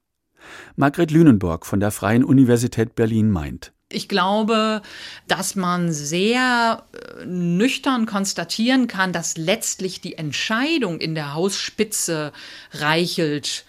Margret 0.76 1.12
Lünenburg 1.12 1.66
von 1.66 1.80
der 1.80 1.92
Freien 1.92 2.26
Universität 2.26 2.96
Berlin 2.96 3.32
meint, 3.32 3.72
ich 3.92 4.08
glaube, 4.08 4.84
dass 5.28 5.56
man 5.56 5.92
sehr 5.92 6.84
äh, 6.94 7.26
nüchtern 7.26 8.06
konstatieren 8.06 8.88
kann, 8.88 9.14
dass 9.14 9.36
letztlich 9.36 10.00
die 10.00 10.14
Entscheidung 10.14 11.00
in 11.00 11.16
der 11.16 11.34
Hausspitze 11.34 12.32
Reichelt 12.72 13.66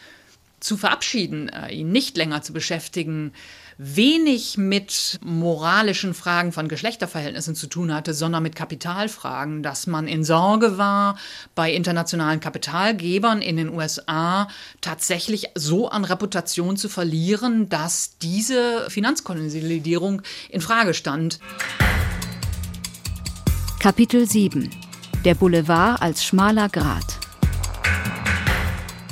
zu 0.60 0.76
verabschieden, 0.76 1.48
äh, 1.48 1.72
ihn 1.72 1.90
nicht 1.90 2.16
länger 2.16 2.42
zu 2.42 2.52
beschäftigen, 2.52 3.32
wenig 3.82 4.58
mit 4.58 5.18
moralischen 5.24 6.12
Fragen 6.12 6.52
von 6.52 6.68
Geschlechterverhältnissen 6.68 7.54
zu 7.54 7.66
tun 7.66 7.94
hatte, 7.94 8.12
sondern 8.12 8.42
mit 8.42 8.54
Kapitalfragen, 8.54 9.62
dass 9.62 9.86
man 9.86 10.06
in 10.06 10.22
Sorge 10.22 10.76
war, 10.76 11.18
bei 11.54 11.72
internationalen 11.72 12.40
Kapitalgebern 12.40 13.40
in 13.40 13.56
den 13.56 13.70
USA 13.70 14.48
tatsächlich 14.82 15.48
so 15.54 15.88
an 15.88 16.04
Reputation 16.04 16.76
zu 16.76 16.90
verlieren, 16.90 17.70
dass 17.70 18.18
diese 18.18 18.90
Finanzkonsolidierung 18.90 20.20
in 20.50 20.60
Frage 20.60 20.92
stand. 20.92 21.40
Kapitel 23.78 24.28
7 24.28 24.68
Der 25.24 25.34
Boulevard 25.34 26.02
als 26.02 26.22
schmaler 26.22 26.68
Grat 26.68 27.19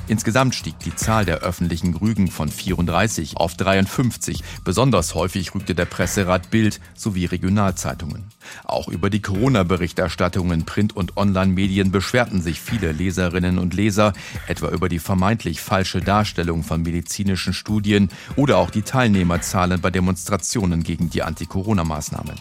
Insgesamt 0.08 0.54
stieg 0.54 0.78
die 0.78 0.96
Zahl 0.96 1.26
der 1.26 1.40
öffentlichen 1.40 1.94
Rügen 1.94 2.28
von 2.28 2.48
34 2.48 3.36
auf 3.36 3.56
53. 3.56 4.42
Besonders 4.64 5.14
häufig 5.14 5.54
rügte 5.54 5.74
der 5.74 5.84
Presserat 5.84 6.50
Bild 6.50 6.80
sowie 6.94 7.26
Regionalzeitungen. 7.26 8.24
Auch 8.64 8.88
über 8.88 9.10
die 9.10 9.20
Corona-Berichterstattung 9.20 10.50
in 10.50 10.64
Print- 10.64 10.96
und 10.96 11.18
Online-Medien 11.18 11.90
beschwerten 11.90 12.40
sich 12.40 12.58
viele 12.60 12.92
Leserinnen 12.92 13.58
und 13.58 13.74
Leser, 13.74 14.14
etwa 14.46 14.68
über 14.70 14.88
die 14.88 14.98
vermeintlich 14.98 15.60
falsche 15.60 16.00
Darstellung 16.00 16.62
von 16.62 16.82
medizinischen 16.82 17.52
Studien 17.52 18.08
oder 18.34 18.56
auch 18.56 18.70
die 18.70 18.82
Teilnehmerzahlen 18.82 19.82
bei 19.82 19.90
Demonstrationen 19.90 20.84
gegen 20.84 21.10
die 21.10 21.22
Anti-Corona-Maßnahmen. 21.22 22.36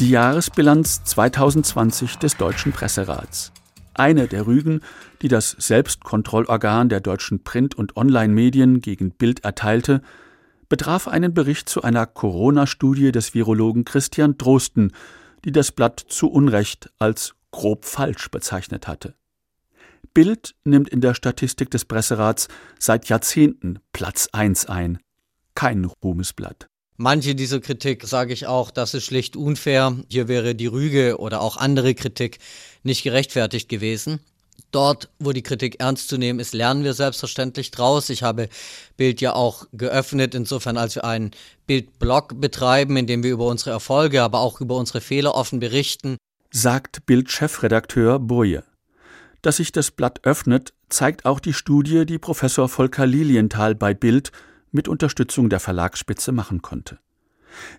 Die 0.00 0.10
Jahresbilanz 0.10 1.04
2020 1.04 2.16
des 2.16 2.36
Deutschen 2.36 2.72
Presserats. 2.72 3.52
Eine 3.98 4.28
der 4.28 4.46
Rügen, 4.46 4.80
die 5.22 5.28
das 5.28 5.56
Selbstkontrollorgan 5.58 6.88
der 6.88 7.00
deutschen 7.00 7.42
Print- 7.42 7.74
und 7.74 7.96
Online-Medien 7.96 8.80
gegen 8.80 9.10
Bild 9.10 9.44
erteilte, 9.44 10.02
betraf 10.68 11.08
einen 11.08 11.34
Bericht 11.34 11.68
zu 11.68 11.82
einer 11.82 12.06
Corona-Studie 12.06 13.10
des 13.10 13.34
Virologen 13.34 13.84
Christian 13.84 14.38
Drosten, 14.38 14.92
die 15.44 15.50
das 15.50 15.72
Blatt 15.72 15.98
zu 15.98 16.30
Unrecht 16.30 16.92
als 17.00 17.34
grob 17.50 17.84
falsch 17.84 18.30
bezeichnet 18.30 18.86
hatte. 18.86 19.16
Bild 20.14 20.54
nimmt 20.62 20.88
in 20.88 21.00
der 21.00 21.14
Statistik 21.14 21.68
des 21.72 21.84
Presserats 21.84 22.46
seit 22.78 23.08
Jahrzehnten 23.08 23.80
Platz 23.92 24.28
1 24.30 24.66
ein. 24.66 24.98
Kein 25.56 25.84
Ruhmesblatt. 25.84 26.68
Manche 27.00 27.36
dieser 27.36 27.60
Kritik 27.60 28.04
sage 28.04 28.32
ich 28.32 28.48
auch, 28.48 28.72
das 28.72 28.92
ist 28.92 29.04
schlicht 29.04 29.36
unfair. 29.36 29.96
Hier 30.08 30.26
wäre 30.26 30.56
die 30.56 30.66
Rüge 30.66 31.18
oder 31.18 31.40
auch 31.40 31.56
andere 31.56 31.94
Kritik 31.94 32.40
nicht 32.82 33.04
gerechtfertigt 33.04 33.68
gewesen. 33.68 34.18
Dort, 34.72 35.08
wo 35.20 35.30
die 35.30 35.44
Kritik 35.44 35.76
ernst 35.78 36.08
zu 36.08 36.18
nehmen 36.18 36.40
ist, 36.40 36.54
lernen 36.54 36.82
wir 36.82 36.94
selbstverständlich 36.94 37.70
draus. 37.70 38.10
Ich 38.10 38.24
habe 38.24 38.48
Bild 38.96 39.20
ja 39.20 39.34
auch 39.34 39.66
geöffnet, 39.72 40.34
insofern 40.34 40.76
als 40.76 40.96
wir 40.96 41.04
einen 41.04 41.30
Bildblog 41.68 42.40
betreiben, 42.40 42.96
in 42.96 43.06
dem 43.06 43.22
wir 43.22 43.30
über 43.30 43.46
unsere 43.46 43.70
Erfolge, 43.70 44.20
aber 44.20 44.40
auch 44.40 44.60
über 44.60 44.74
unsere 44.74 45.00
Fehler 45.00 45.36
offen 45.36 45.60
berichten. 45.60 46.16
Sagt 46.50 47.06
Bild-Chefredakteur 47.06 48.18
Boje. 48.18 48.64
Dass 49.40 49.58
sich 49.58 49.70
das 49.70 49.92
Blatt 49.92 50.24
öffnet, 50.24 50.72
zeigt 50.88 51.26
auch 51.26 51.38
die 51.38 51.52
Studie, 51.52 52.06
die 52.06 52.18
Professor 52.18 52.68
Volker 52.68 53.06
Lilienthal 53.06 53.76
bei 53.76 53.94
Bild 53.94 54.32
mit 54.72 54.88
Unterstützung 54.88 55.48
der 55.48 55.60
Verlagsspitze 55.60 56.32
machen 56.32 56.62
konnte. 56.62 56.98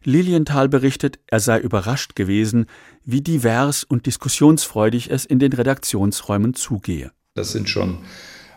Lilienthal 0.04 0.70
berichtet, 0.70 1.20
er 1.28 1.40
sei 1.40 1.60
überrascht 1.60 2.16
gewesen, 2.16 2.66
wie 3.06 3.22
divers 3.22 3.84
und 3.84 4.06
diskussionsfreudig 4.06 5.12
es 5.12 5.26
in 5.26 5.40
den 5.40 5.54
Redaktionsräumen 5.54 6.54
zugehe. 6.54 7.12
Das 7.36 7.52
sind 7.52 7.70
schon 7.70 8.00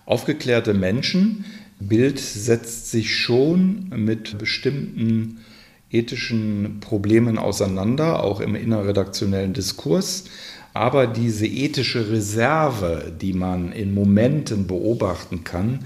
aufgeklärte 0.07 0.75
Menschen. 0.75 1.45
Bild 1.79 2.19
setzt 2.19 2.91
sich 2.91 3.17
schon 3.17 3.89
mit 3.91 4.39
bestimmten 4.39 5.41
ethischen 5.91 6.81
Problemen 6.81 7.39
auseinander, 7.39 8.23
auch 8.23 8.41
im 8.41 8.55
innerredaktionellen 8.55 9.53
Diskurs. 9.53 10.25
Aber 10.75 11.07
diese 11.07 11.47
ethische 11.47 12.11
Reserve, 12.11 13.13
die 13.21 13.35
man 13.35 13.73
in 13.73 13.93
Momenten 13.93 14.67
beobachten 14.67 15.45
kann, 15.45 15.81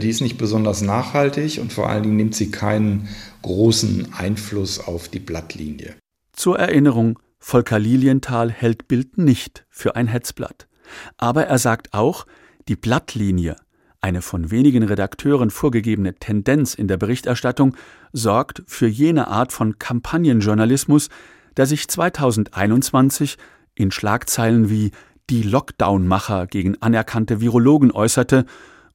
die 0.00 0.10
ist 0.10 0.20
nicht 0.20 0.38
besonders 0.38 0.82
nachhaltig 0.82 1.58
und 1.60 1.72
vor 1.72 1.88
allen 1.88 2.02
Dingen 2.02 2.16
nimmt 2.16 2.34
sie 2.34 2.50
keinen 2.50 3.08
großen 3.42 4.12
Einfluss 4.12 4.80
auf 4.80 5.08
die 5.08 5.20
Blattlinie. 5.20 5.94
Zur 6.32 6.58
Erinnerung, 6.58 7.18
Volker 7.38 7.78
Lilienthal 7.78 8.50
hält 8.50 8.88
Bild 8.88 9.18
nicht 9.18 9.64
für 9.70 9.96
ein 9.96 10.06
Hetzblatt. 10.06 10.68
Aber 11.16 11.46
er 11.46 11.58
sagt 11.58 11.94
auch, 11.94 12.26
die 12.68 12.76
Blattlinie, 12.76 13.56
eine 14.00 14.22
von 14.22 14.50
wenigen 14.50 14.82
Redakteuren 14.82 15.50
vorgegebene 15.50 16.14
Tendenz 16.14 16.74
in 16.74 16.88
der 16.88 16.96
Berichterstattung, 16.96 17.76
sorgt 18.12 18.62
für 18.66 18.86
jene 18.86 19.28
Art 19.28 19.52
von 19.52 19.78
Kampagnenjournalismus, 19.78 21.08
der 21.56 21.66
sich 21.66 21.88
2021 21.88 23.36
in 23.74 23.90
Schlagzeilen 23.90 24.70
wie 24.70 24.90
die 25.30 25.42
Lockdown-Macher 25.42 26.46
gegen 26.46 26.80
anerkannte 26.82 27.40
Virologen 27.40 27.92
äußerte 27.92 28.44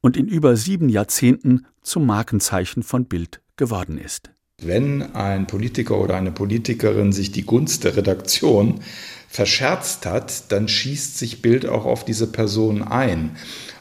und 0.06 0.18
in 0.18 0.28
über 0.28 0.56
sieben 0.56 0.88
Jahrzehnten 0.88 1.66
zum 1.82 2.06
Markenzeichen 2.06 2.84
von 2.84 3.06
Bild 3.06 3.42
geworden 3.58 3.98
ist. 3.98 4.30
Wenn 4.62 5.02
ein 5.16 5.48
Politiker 5.48 6.00
oder 6.00 6.16
eine 6.16 6.32
Politikerin 6.32 7.12
sich 7.12 7.32
die 7.32 7.42
Gunst 7.42 7.86
der 7.86 7.98
Redaktion 7.98 8.82
verscherzt 9.28 10.06
hat, 10.06 10.52
dann 10.52 10.68
schießt 10.68 11.18
sich 11.18 11.42
Bild 11.42 11.66
auch 11.66 11.86
auf 11.86 12.06
diese 12.06 12.28
Person 12.28 12.84
ein. 12.84 13.36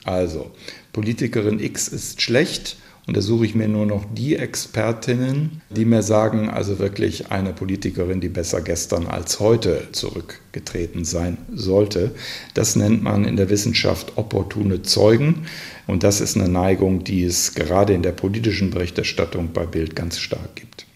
Also 0.04 0.50
Politikerin 0.94 1.60
X 1.60 1.88
ist 1.88 2.22
schlecht 2.22 2.78
und 3.06 3.16
da 3.16 3.20
suche 3.20 3.44
ich 3.44 3.54
mir 3.54 3.68
nur 3.68 3.84
noch 3.84 4.06
die 4.14 4.36
Expertinnen, 4.36 5.60
die 5.68 5.84
mir 5.84 6.02
sagen, 6.02 6.48
also 6.48 6.78
wirklich 6.78 7.30
eine 7.30 7.52
Politikerin, 7.52 8.20
die 8.20 8.30
besser 8.30 8.62
gestern 8.62 9.06
als 9.06 9.40
heute 9.40 9.88
zurückgetreten 9.92 11.04
sein 11.04 11.36
sollte. 11.52 12.12
Das 12.54 12.76
nennt 12.76 13.02
man 13.02 13.26
in 13.26 13.36
der 13.36 13.50
Wissenschaft 13.50 14.16
opportune 14.16 14.82
Zeugen. 14.82 15.46
Und 15.86 16.02
das 16.02 16.22
ist 16.22 16.36
eine 16.36 16.48
Neigung, 16.48 17.04
die 17.04 17.24
es 17.24 17.54
gerade 17.54 17.92
in 17.92 18.02
der 18.02 18.12
politischen 18.12 18.70
Berichterstattung 18.70 19.50
bei 19.52 19.66
Bild 19.66 19.94
ganz 19.94 20.18
stark 20.18 20.56
gibt. 20.56 20.86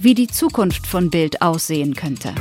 Wie 0.00 0.14
die 0.14 0.28
Zukunft 0.28 0.88
von 0.88 1.10
Bild 1.10 1.40
aussehen 1.40 1.94
könnte. 1.94 2.34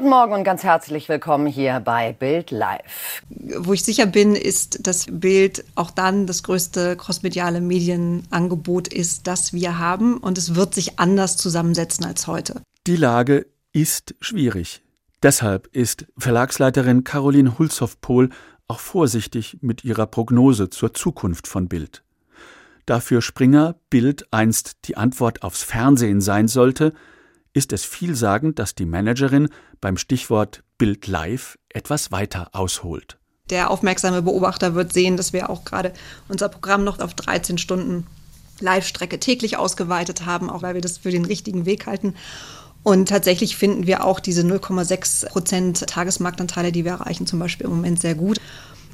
Guten 0.00 0.12
Morgen 0.12 0.32
und 0.32 0.44
ganz 0.44 0.62
herzlich 0.62 1.10
willkommen 1.10 1.46
hier 1.46 1.78
bei 1.80 2.14
Bild 2.14 2.50
Live. 2.50 3.20
Wo 3.28 3.74
ich 3.74 3.84
sicher 3.84 4.06
bin, 4.06 4.34
ist, 4.34 4.86
dass 4.86 5.04
Bild 5.10 5.62
auch 5.74 5.90
dann 5.90 6.26
das 6.26 6.42
größte 6.42 6.96
crossmediale 6.96 7.60
Medienangebot 7.60 8.88
ist, 8.88 9.26
das 9.26 9.52
wir 9.52 9.78
haben. 9.78 10.16
Und 10.16 10.38
es 10.38 10.54
wird 10.54 10.74
sich 10.74 10.98
anders 10.98 11.36
zusammensetzen 11.36 12.06
als 12.06 12.26
heute. 12.26 12.62
Die 12.86 12.96
Lage 12.96 13.44
ist 13.74 14.14
schwierig. 14.22 14.80
Deshalb 15.22 15.66
ist 15.72 16.06
Verlagsleiterin 16.16 17.04
Caroline 17.04 17.58
Hulshoff-Pohl 17.58 18.30
auch 18.68 18.80
vorsichtig 18.80 19.58
mit 19.60 19.84
ihrer 19.84 20.06
Prognose 20.06 20.70
zur 20.70 20.94
Zukunft 20.94 21.46
von 21.46 21.68
Bild. 21.68 22.02
Dafür 22.86 23.20
Springer 23.20 23.74
Bild 23.90 24.28
einst 24.30 24.78
die 24.86 24.96
Antwort 24.96 25.42
aufs 25.42 25.62
Fernsehen 25.62 26.22
sein 26.22 26.48
sollte, 26.48 26.94
ist 27.52 27.72
es 27.72 27.84
vielsagend, 27.84 28.58
dass 28.58 28.74
die 28.74 28.86
Managerin 28.86 29.48
beim 29.80 29.96
Stichwort 29.96 30.62
Bild 30.78 31.06
Live 31.06 31.58
etwas 31.68 32.12
weiter 32.12 32.50
ausholt. 32.52 33.18
Der 33.50 33.70
aufmerksame 33.70 34.22
Beobachter 34.22 34.74
wird 34.74 34.92
sehen, 34.92 35.16
dass 35.16 35.32
wir 35.32 35.50
auch 35.50 35.64
gerade 35.64 35.92
unser 36.28 36.48
Programm 36.48 36.84
noch 36.84 37.00
auf 37.00 37.14
13 37.14 37.58
Stunden 37.58 38.06
Live-Strecke 38.60 39.18
täglich 39.18 39.56
ausgeweitet 39.56 40.26
haben, 40.26 40.50
auch 40.50 40.62
weil 40.62 40.74
wir 40.74 40.80
das 40.80 40.98
für 40.98 41.10
den 41.10 41.24
richtigen 41.24 41.66
Weg 41.66 41.86
halten. 41.86 42.14
Und 42.82 43.08
tatsächlich 43.08 43.56
finden 43.56 43.86
wir 43.86 44.04
auch 44.04 44.20
diese 44.20 44.42
0,6 44.42 45.28
Prozent 45.28 45.86
Tagesmarktanteile, 45.86 46.72
die 46.72 46.84
wir 46.84 46.92
erreichen, 46.92 47.26
zum 47.26 47.38
Beispiel 47.38 47.66
im 47.66 47.72
Moment 47.72 48.00
sehr 48.00 48.14
gut. 48.14 48.40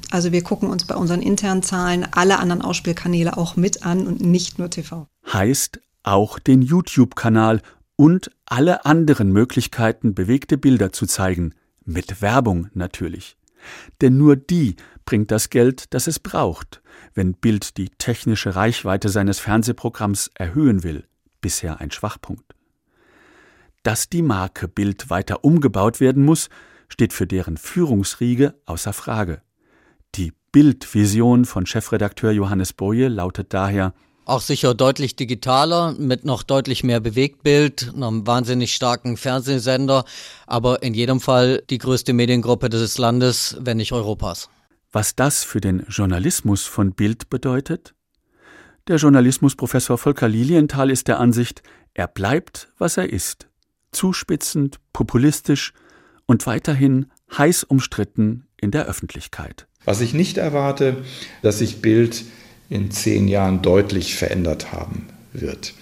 Also 0.09 0.31
wir 0.31 0.41
gucken 0.41 0.69
uns 0.69 0.85
bei 0.85 0.95
unseren 0.95 1.21
internen 1.21 1.63
Zahlen 1.63 2.07
alle 2.11 2.39
anderen 2.39 2.61
Ausspielkanäle 2.61 3.37
auch 3.37 3.55
mit 3.55 3.85
an 3.85 4.07
und 4.07 4.21
nicht 4.21 4.57
nur 4.57 4.69
TV. 4.69 5.07
Heißt 5.31 5.79
auch 6.03 6.39
den 6.39 6.61
YouTube-Kanal 6.61 7.61
und 7.97 8.31
alle 8.47 8.85
anderen 8.85 9.31
Möglichkeiten, 9.31 10.15
bewegte 10.15 10.57
Bilder 10.57 10.91
zu 10.91 11.05
zeigen, 11.05 11.53
mit 11.85 12.21
Werbung 12.21 12.69
natürlich. 12.73 13.37
Denn 14.01 14.17
nur 14.17 14.35
die 14.35 14.75
bringt 15.05 15.31
das 15.31 15.49
Geld, 15.49 15.93
das 15.93 16.07
es 16.07 16.19
braucht, 16.19 16.81
wenn 17.13 17.33
Bild 17.33 17.77
die 17.77 17.89
technische 17.89 18.55
Reichweite 18.55 19.09
seines 19.09 19.39
Fernsehprogramms 19.39 20.31
erhöhen 20.33 20.83
will, 20.83 21.05
bisher 21.41 21.79
ein 21.79 21.91
Schwachpunkt. 21.91 22.55
Dass 23.83 24.09
die 24.09 24.21
Marke 24.21 24.67
Bild 24.67 25.09
weiter 25.09 25.43
umgebaut 25.43 25.99
werden 25.99 26.25
muss, 26.25 26.49
steht 26.89 27.13
für 27.13 27.27
deren 27.27 27.57
Führungsriege 27.57 28.55
außer 28.65 28.93
Frage. 28.93 29.41
Die 30.15 30.33
Bildvision 30.51 31.45
von 31.45 31.65
Chefredakteur 31.65 32.31
Johannes 32.31 32.73
Boje 32.73 33.07
lautet 33.07 33.53
daher 33.53 33.93
auch 34.27 34.41
sicher 34.41 34.73
deutlich 34.73 35.15
digitaler, 35.15 35.95
mit 35.97 36.25
noch 36.25 36.43
deutlich 36.43 36.83
mehr 36.83 36.99
Bewegtbild, 36.99 37.93
einem 37.95 38.27
wahnsinnig 38.27 38.75
starken 38.75 39.15
Fernsehsender, 39.15 40.03
aber 40.45 40.83
in 40.83 40.93
jedem 40.93 41.21
Fall 41.21 41.63
die 41.69 41.77
größte 41.77 42.13
Mediengruppe 42.13 42.69
des 42.69 42.97
Landes, 42.97 43.57
wenn 43.59 43.77
nicht 43.77 43.93
Europas. 43.93 44.49
Was 44.91 45.15
das 45.15 45.43
für 45.43 45.61
den 45.61 45.85
Journalismus 45.87 46.65
von 46.65 46.93
Bild 46.93 47.29
bedeutet? 47.29 47.93
Der 48.87 48.97
Journalismusprofessor 48.97 49.97
Volker 49.97 50.27
Lilienthal 50.27 50.91
ist 50.91 51.07
der 51.07 51.19
Ansicht, 51.19 51.63
er 51.93 52.07
bleibt, 52.07 52.69
was 52.77 52.97
er 52.97 53.11
ist. 53.11 53.47
Zuspitzend, 53.91 54.77
populistisch 54.91 55.73
und 56.25 56.45
weiterhin 56.45 57.07
heiß 57.37 57.63
umstritten 57.63 58.47
in 58.59 58.71
der 58.71 58.85
Öffentlichkeit. 58.85 59.67
Was 59.85 60.01
ich 60.01 60.13
nicht 60.13 60.37
erwarte, 60.37 60.97
dass 61.41 61.59
sich 61.59 61.81
Bild 61.81 62.25
in 62.69 62.91
zehn 62.91 63.27
Jahren 63.27 63.61
deutlich 63.61 64.15
verändert 64.15 64.71
haben 64.71 65.07
wird. 65.33 65.73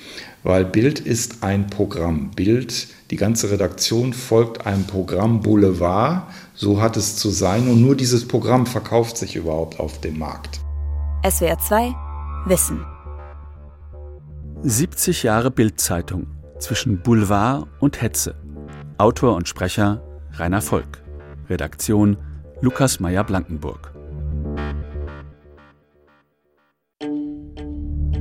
Weil 0.44 0.64
Bild 0.64 1.00
ist 1.00 1.44
ein 1.44 1.68
Programm. 1.68 2.30
Bild, 2.32 2.88
die 3.10 3.16
ganze 3.16 3.50
Redaktion 3.50 4.14
folgt 4.14 4.68
einem 4.68 4.86
Programm 4.86 5.42
Boulevard. 5.42 6.28
So 6.54 6.82
hat 6.82 6.98
es 6.98 7.16
zu 7.16 7.32
sein. 7.32 7.68
Und 7.68 7.82
nur 7.82 7.96
dieses 7.96 8.28
Programm 8.28 8.68
verkauft 8.68 9.18
sich 9.18 9.36
überhaupt 9.36 9.80
auf 9.80 10.02
dem 10.02 10.20
Markt. 10.20 10.60
SWR 11.28 11.58
2 11.58 11.96
Wissen. 12.46 12.86
70 14.62 15.24
Jahre 15.24 15.50
Bildzeitung 15.50 16.28
zwischen 16.60 17.02
Boulevard 17.02 17.68
und 17.80 18.02
Hetze. 18.02 18.36
Autor 19.00 19.36
und 19.36 19.48
Sprecher 19.48 20.04
Rainer 20.34 20.62
Volk. 20.62 21.02
Redaktion 21.50 22.18
Lukas 22.62 23.00
Meyer-Blankenburg. 23.00 23.95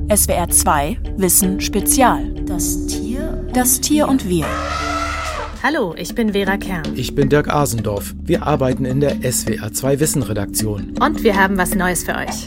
SWR 0.08 0.50
2 0.50 0.98
Wissen 1.16 1.60
Spezial. 1.62 2.30
Das 2.46 2.86
Tier. 2.86 3.48
Das 3.54 3.80
Tier 3.80 4.06
und 4.06 4.28
wir. 4.28 4.44
Hallo, 5.62 5.94
ich 5.96 6.14
bin 6.14 6.34
Vera 6.34 6.58
Kern. 6.58 6.84
Ich 6.94 7.14
bin 7.14 7.30
Dirk 7.30 7.48
Asendorf. 7.48 8.14
Wir 8.22 8.46
arbeiten 8.46 8.84
in 8.84 9.00
der 9.00 9.16
SWR 9.22 9.72
2 9.72 10.00
Wissen 10.00 10.22
Redaktion. 10.22 10.94
Und 11.00 11.22
wir 11.22 11.36
haben 11.36 11.56
was 11.56 11.74
Neues 11.74 12.04
für 12.04 12.16
euch. 12.16 12.46